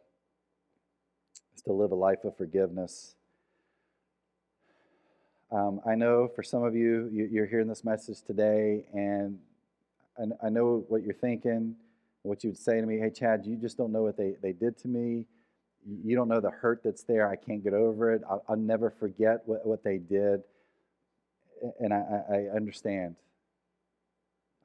is 1.56 1.62
to 1.63 1.74
live 1.74 1.92
a 1.92 1.96
life 1.96 2.24
of 2.24 2.38
forgiveness. 2.38 3.16
Um, 5.54 5.82
I 5.86 5.96
know 5.96 6.28
for 6.36 6.42
some 6.42 6.63
of 6.63 6.76
you, 6.76 7.10
you, 7.13 7.44
are 7.44 7.46
hearing 7.46 7.68
this 7.68 7.84
message 7.84 8.24
today, 8.24 8.86
and 8.94 9.38
I, 10.42 10.50
know 10.50 10.84
what 10.88 11.04
you're 11.04 11.13
thinking, 11.13 11.76
what 12.24 12.44
you 12.44 12.50
would 12.50 12.58
say 12.58 12.82
to 12.82 12.86
me, 12.88 12.98
hey, 12.98 13.12
Chad, 13.12 13.46
you 13.46 13.56
just 13.56 13.78
don't 13.78 13.92
know 13.92 14.02
what 14.02 14.18
they, 14.18 14.34
they 14.42 14.52
did 14.52 14.78
to 14.80 14.88
me. 14.88 15.26
You 16.04 16.16
don't 16.16 16.28
know 16.28 16.39
the 16.39 16.50
hurt 16.50 16.82
that's 16.84 17.04
there. 17.04 17.30
I 17.30 17.36
can't 17.36 17.63
get 17.63 17.74
over 17.74 18.13
it. 18.13 18.24
I'll, 18.28 18.44
I'll 18.50 18.56
never 18.56 18.89
forget 18.89 19.42
what, 19.46 19.66
what 19.66 19.84
they 19.84 19.98
did 19.98 20.42
and 21.80 21.94
I, 21.94 22.24
I 22.30 22.56
understand. 22.56 23.16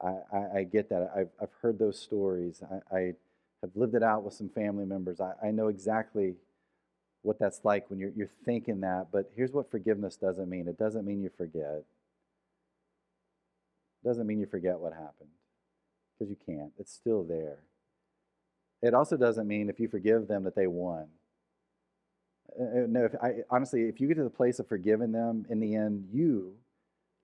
I, 0.01 0.15
I, 0.31 0.37
I, 0.57 0.63
get 0.63 0.89
that. 0.89 1.11
I've, 1.15 1.29
I've 1.41 1.51
heard 1.61 1.77
those 1.77 1.99
stories. 1.99 2.61
I, 2.71 2.95
I 2.95 2.99
have 3.61 3.71
lived 3.75 3.95
it 3.95 4.03
out 4.03 4.23
with 4.23 4.33
some 4.33 4.49
family 4.49 4.85
members. 4.85 5.19
I, 5.19 5.33
I 5.43 5.51
know 5.51 5.67
exactly 5.67 6.35
what 7.21 7.39
that's 7.39 7.61
like 7.63 7.89
when 7.89 7.99
you're, 7.99 8.11
you're 8.15 8.31
thinking 8.45 8.81
that. 8.81 9.07
But 9.11 9.31
here's 9.35 9.51
what 9.51 9.69
forgiveness 9.71 10.15
doesn't 10.15 10.49
mean 10.49 10.67
it 10.67 10.77
doesn't 10.77 11.05
mean 11.05 11.21
you 11.21 11.29
forget. 11.35 11.83
It 14.03 14.07
doesn't 14.07 14.27
mean 14.27 14.39
you 14.39 14.45
forget 14.45 14.79
what 14.79 14.93
happened 14.93 15.29
because 16.17 16.29
you 16.29 16.37
can't. 16.45 16.71
It's 16.77 16.93
still 16.93 17.23
there. 17.23 17.59
It 18.81 18.93
also 18.93 19.17
doesn't 19.17 19.47
mean 19.47 19.69
if 19.69 19.79
you 19.79 19.89
forgive 19.89 20.27
them 20.27 20.45
that 20.45 20.55
they 20.55 20.67
won. 20.67 21.07
Uh, 22.59 22.63
uh, 22.63 22.85
no, 22.87 23.05
if 23.05 23.15
I, 23.21 23.43
honestly, 23.49 23.83
if 23.83 23.99
you 23.99 24.07
get 24.07 24.15
to 24.15 24.23
the 24.23 24.29
place 24.29 24.59
of 24.59 24.67
forgiving 24.67 25.11
them, 25.11 25.45
in 25.49 25.59
the 25.59 25.75
end, 25.75 26.07
you 26.11 26.55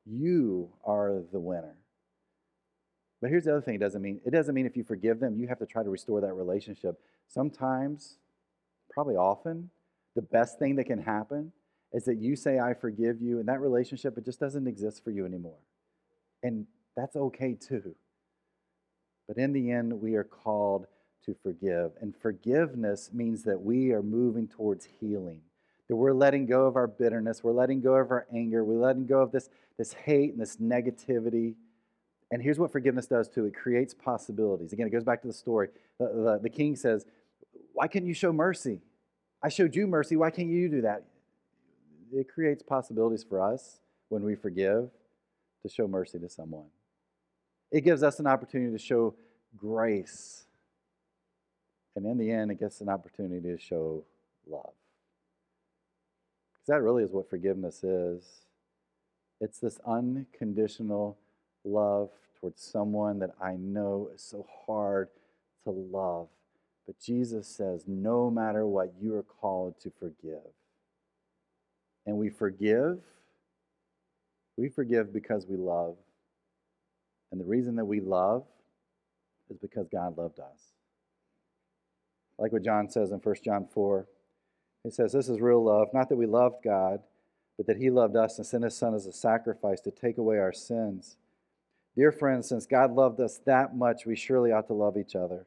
you 0.06 0.70
are 0.84 1.24
the 1.32 1.40
winner. 1.40 1.76
But 3.22 3.32
here's 3.32 3.46
the 3.46 3.54
other 3.54 3.62
thing 3.62 3.76
it 3.76 3.80
doesn't 3.80 4.02
mean 4.02 4.20
it 4.26 4.32
doesn't 4.32 4.54
mean 4.54 4.66
if 4.66 4.76
you 4.76 4.84
forgive 4.84 5.20
them, 5.20 5.36
you 5.40 5.48
have 5.48 5.60
to 5.60 5.66
try 5.66 5.84
to 5.84 5.90
restore 5.90 6.22
that 6.22 6.34
relationship. 6.34 7.00
Sometimes, 7.28 8.18
probably 8.92 9.16
often, 9.16 9.72
the 10.16 10.22
best 10.22 10.60
thing 10.60 10.76
that 10.78 10.86
can 10.86 11.02
happen 11.02 11.52
is 11.94 12.06
that 12.06 12.16
you 12.16 12.36
say, 12.36 12.60
I 12.60 12.74
forgive 12.74 13.22
you, 13.22 13.40
and 13.40 13.48
that 13.48 13.62
relationship, 13.62 14.18
it 14.18 14.26
just 14.26 14.40
doesn't 14.40 14.68
exist 14.68 15.04
for 15.04 15.12
you 15.12 15.26
anymore. 15.26 15.60
And 16.44 16.68
that's 16.96 17.16
okay 17.16 17.54
too. 17.54 17.96
But 19.28 19.38
in 19.38 19.54
the 19.54 19.72
end, 19.72 20.02
we 20.02 20.16
are 20.16 20.24
called 20.24 20.88
to 21.26 21.36
forgive. 21.42 21.92
And 22.02 22.16
forgiveness 22.16 23.10
means 23.14 23.44
that 23.44 23.62
we 23.62 23.92
are 23.92 24.04
moving 24.04 24.48
towards 24.48 24.88
healing 25.00 25.42
that 25.88 25.96
we're 25.96 26.14
letting 26.14 26.46
go 26.46 26.66
of 26.66 26.76
our 26.76 26.88
bitterness, 26.88 27.44
we're 27.44 27.52
letting 27.52 27.82
go 27.82 27.96
of 27.96 28.12
our 28.12 28.26
anger, 28.34 28.64
we're 28.64 28.84
letting 28.84 29.06
go 29.06 29.22
of 29.22 29.32
this, 29.32 29.50
this 29.78 29.94
hate 29.94 30.32
and 30.32 30.42
this 30.42 30.58
negativity. 30.58 31.56
And 32.32 32.42
here's 32.42 32.58
what 32.58 32.72
forgiveness 32.72 33.08
does 33.08 33.30
too 33.30 33.46
it 33.46 33.56
creates 33.56 33.94
possibilities. 33.94 34.74
Again, 34.74 34.88
it 34.88 34.92
goes 34.92 35.04
back 35.04 35.22
to 35.22 35.28
the 35.28 35.34
story. 35.34 35.70
The, 36.00 36.06
the, 36.08 36.40
the 36.44 36.50
king 36.50 36.76
says, 36.76 37.06
Why 37.74 37.88
can't 37.88 38.06
you 38.06 38.14
show 38.14 38.34
mercy? 38.34 38.82
I 39.46 39.50
showed 39.50 39.76
you 39.76 39.86
mercy. 39.86 40.16
Why 40.16 40.32
can't 40.32 40.50
you 40.50 40.68
do 40.70 40.82
that? 40.82 41.04
It 42.12 42.28
creates 42.34 42.64
possibilities 42.64 43.24
for 43.24 43.40
us 43.40 43.80
when 44.10 44.24
we 44.24 44.34
forgive 44.34 44.90
to 45.62 45.70
show 45.70 45.88
mercy 45.88 46.18
to 46.18 46.30
someone. 46.30 46.66
It 47.72 47.82
gives 47.82 48.02
us 48.02 48.20
an 48.20 48.26
opportunity 48.26 48.72
to 48.72 48.84
show 48.84 49.14
grace 49.56 50.46
And 51.96 52.06
in 52.08 52.18
the 52.18 52.32
end, 52.32 52.52
it 52.52 52.60
gets 52.60 52.82
an 52.82 52.90
opportunity 52.90 53.42
to 53.42 53.60
show 53.60 54.04
love. 54.48 54.74
Because 56.54 56.68
that 56.68 56.82
really 56.82 57.04
is 57.04 57.12
what 57.12 57.30
forgiveness 57.30 57.84
is 57.84 58.24
it's 59.40 59.60
this 59.60 59.80
unconditional 59.86 61.20
love 61.64 62.10
towards 62.40 62.64
someone 62.64 63.20
that 63.20 63.32
I 63.40 63.58
know 63.58 64.10
is 64.16 64.24
so 64.24 64.48
hard 64.66 65.10
to 65.66 65.72
love. 65.72 66.30
But 66.86 67.00
Jesus 67.00 67.48
says, 67.48 67.84
no 67.88 68.30
matter 68.30 68.66
what, 68.66 68.94
you 69.00 69.16
are 69.16 69.24
called 69.24 69.80
to 69.82 69.92
forgive. 70.00 70.54
And 72.06 72.18
we 72.18 72.30
forgive. 72.30 73.00
We 74.58 74.70
forgive 74.70 75.12
because 75.12 75.48
we 75.48 75.58
love. 75.58 75.96
And 77.32 77.42
the 77.42 77.46
reason 77.46 77.76
that 77.78 77.86
we 77.86 78.00
love 78.00 78.44
is 79.50 79.58
because 79.58 79.88
God 79.92 80.18
loved 80.18 80.40
us. 80.40 80.74
Like 82.38 82.52
what 82.52 82.64
John 82.64 82.90
says 82.90 83.12
in 83.12 83.18
1 83.18 83.36
John 83.44 83.68
4. 83.74 84.08
He 84.84 84.92
says, 84.92 85.14
This 85.14 85.30
is 85.30 85.42
real 85.42 85.64
love, 85.64 85.88
not 85.94 86.10
that 86.10 86.18
we 86.18 86.28
loved 86.28 86.64
God, 86.64 87.00
but 87.58 87.66
that 87.68 87.78
He 87.78 87.90
loved 87.90 88.16
us 88.16 88.38
and 88.38 88.46
sent 88.46 88.64
His 88.64 88.78
Son 88.78 88.94
as 88.94 89.08
a 89.08 89.14
sacrifice 89.14 89.82
to 89.82 89.92
take 89.92 90.18
away 90.18 90.38
our 90.38 90.54
sins. 90.54 91.18
Dear 91.96 92.12
friends, 92.12 92.50
since 92.50 92.66
God 92.66 92.92
loved 92.92 93.20
us 93.22 93.40
that 93.46 93.76
much, 93.76 94.06
we 94.06 94.16
surely 94.16 94.52
ought 94.52 94.68
to 94.68 94.74
love 94.74 94.98
each 94.98 95.16
other. 95.16 95.46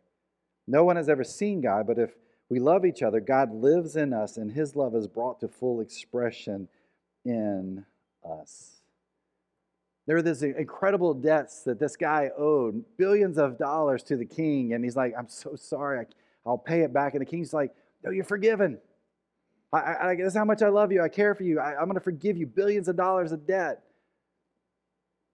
No 0.68 0.85
one 0.85 0.96
has 0.96 1.09
ever 1.09 1.24
seen 1.24 1.62
God, 1.62 1.87
but 1.87 1.98
if 1.98 2.11
we 2.50 2.61
love 2.61 2.85
each 2.85 3.02
other, 3.02 3.20
God 3.20 3.52
lives 3.52 3.96
in 3.96 4.12
us, 4.12 4.37
and 4.37 4.52
His 4.52 4.76
love 4.76 4.94
is 4.94 5.07
brought 5.07 5.40
to 5.40 5.48
full 5.48 5.81
expression 5.81 6.68
in 7.24 7.87
us. 8.22 8.76
There 10.07 10.16
are 10.16 10.22
these 10.22 10.42
incredible 10.42 11.14
debts 11.14 11.62
that 11.64 11.78
this 11.78 11.96
guy 11.96 12.31
owed, 12.37 12.85
billions 12.98 13.38
of 13.38 13.59
dollars 13.59 14.02
to 14.04 14.16
the 14.16 14.24
king, 14.24 14.74
and 14.74 14.85
he's 14.85 14.96
like, 14.96 15.14
I'm 15.18 15.28
so 15.28 15.57
sorry, 15.57 16.07
I'll 16.46 16.59
pay 16.59 16.81
it 16.81 16.92
back. 16.92 17.14
And 17.14 17.20
the 17.20 17.26
king's 17.26 17.52
like, 17.52 17.74
No, 18.04 18.11
you're 18.11 18.24
forgiven. 18.24 18.78
I, 19.70 19.96
I, 20.00 20.14
this 20.16 20.28
is 20.28 20.35
how 20.35 20.46
much 20.46 20.62
I 20.62 20.68
love 20.68 20.92
you. 20.92 21.02
I 21.02 21.11
care 21.11 21.35
for 21.35 21.42
you. 21.42 21.61
I, 21.61 21.72
I'm 21.78 21.85
going 21.85 21.94
to 21.94 22.00
forgive 22.00 22.38
you 22.38 22.46
billions 22.46 22.88
of 22.88 22.96
dollars 22.96 23.33
of 23.33 23.46
debt. 23.46 23.83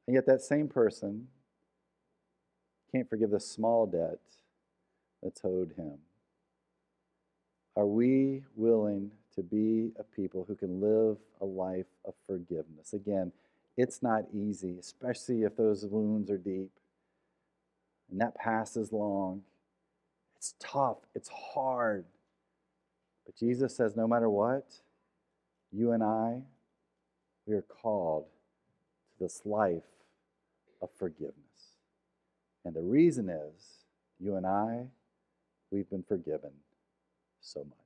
And 0.09 0.15
yet, 0.15 0.27
that 0.27 0.43
same 0.43 0.67
person 0.67 1.29
can't 2.93 3.09
forgive 3.09 3.31
the 3.31 3.39
small 3.41 3.87
debt 3.87 4.19
that's 5.25 5.41
owed 5.45 5.73
him. 5.77 5.99
Are 7.77 7.87
we 7.87 8.45
willing 8.55 9.11
to 9.35 9.43
be 9.43 9.91
a 9.99 10.05
people 10.05 10.45
who 10.47 10.55
can 10.55 10.81
live 10.81 11.17
a 11.41 11.45
life 11.45 11.87
of 12.05 12.15
forgiveness? 12.27 12.93
Again, 12.93 13.33
it's 13.77 14.03
not 14.03 14.27
easy, 14.33 14.77
especially 14.79 15.43
if 15.43 15.57
those 15.57 15.85
wounds 15.85 16.31
are 16.31 16.39
deep 16.39 16.71
and 18.11 18.21
that 18.21 18.37
past 18.37 18.77
is 18.77 18.93
long. 18.93 19.43
It's 20.37 20.55
tough, 20.61 20.99
it's 21.15 21.29
hard. 21.29 22.05
But 23.27 23.37
Jesus 23.37 23.75
says, 23.75 23.97
no 23.97 24.07
matter 24.07 24.29
what, 24.29 24.67
you 25.73 25.93
and 25.93 26.03
I, 26.03 26.43
we 27.47 27.55
are 27.55 27.63
called 27.63 28.27
to 28.27 29.25
this 29.25 29.43
life 29.45 29.83
of 30.81 30.91
forgiveness. 30.97 31.35
And 32.65 32.75
the 32.75 32.83
reason 32.83 33.29
is, 33.29 33.85
you 34.21 34.37
and 34.37 34.47
I, 34.47 34.87
we've 35.75 35.91
been 35.91 36.05
forgiven 36.05 36.53
so 37.41 37.61
much. 37.65 37.84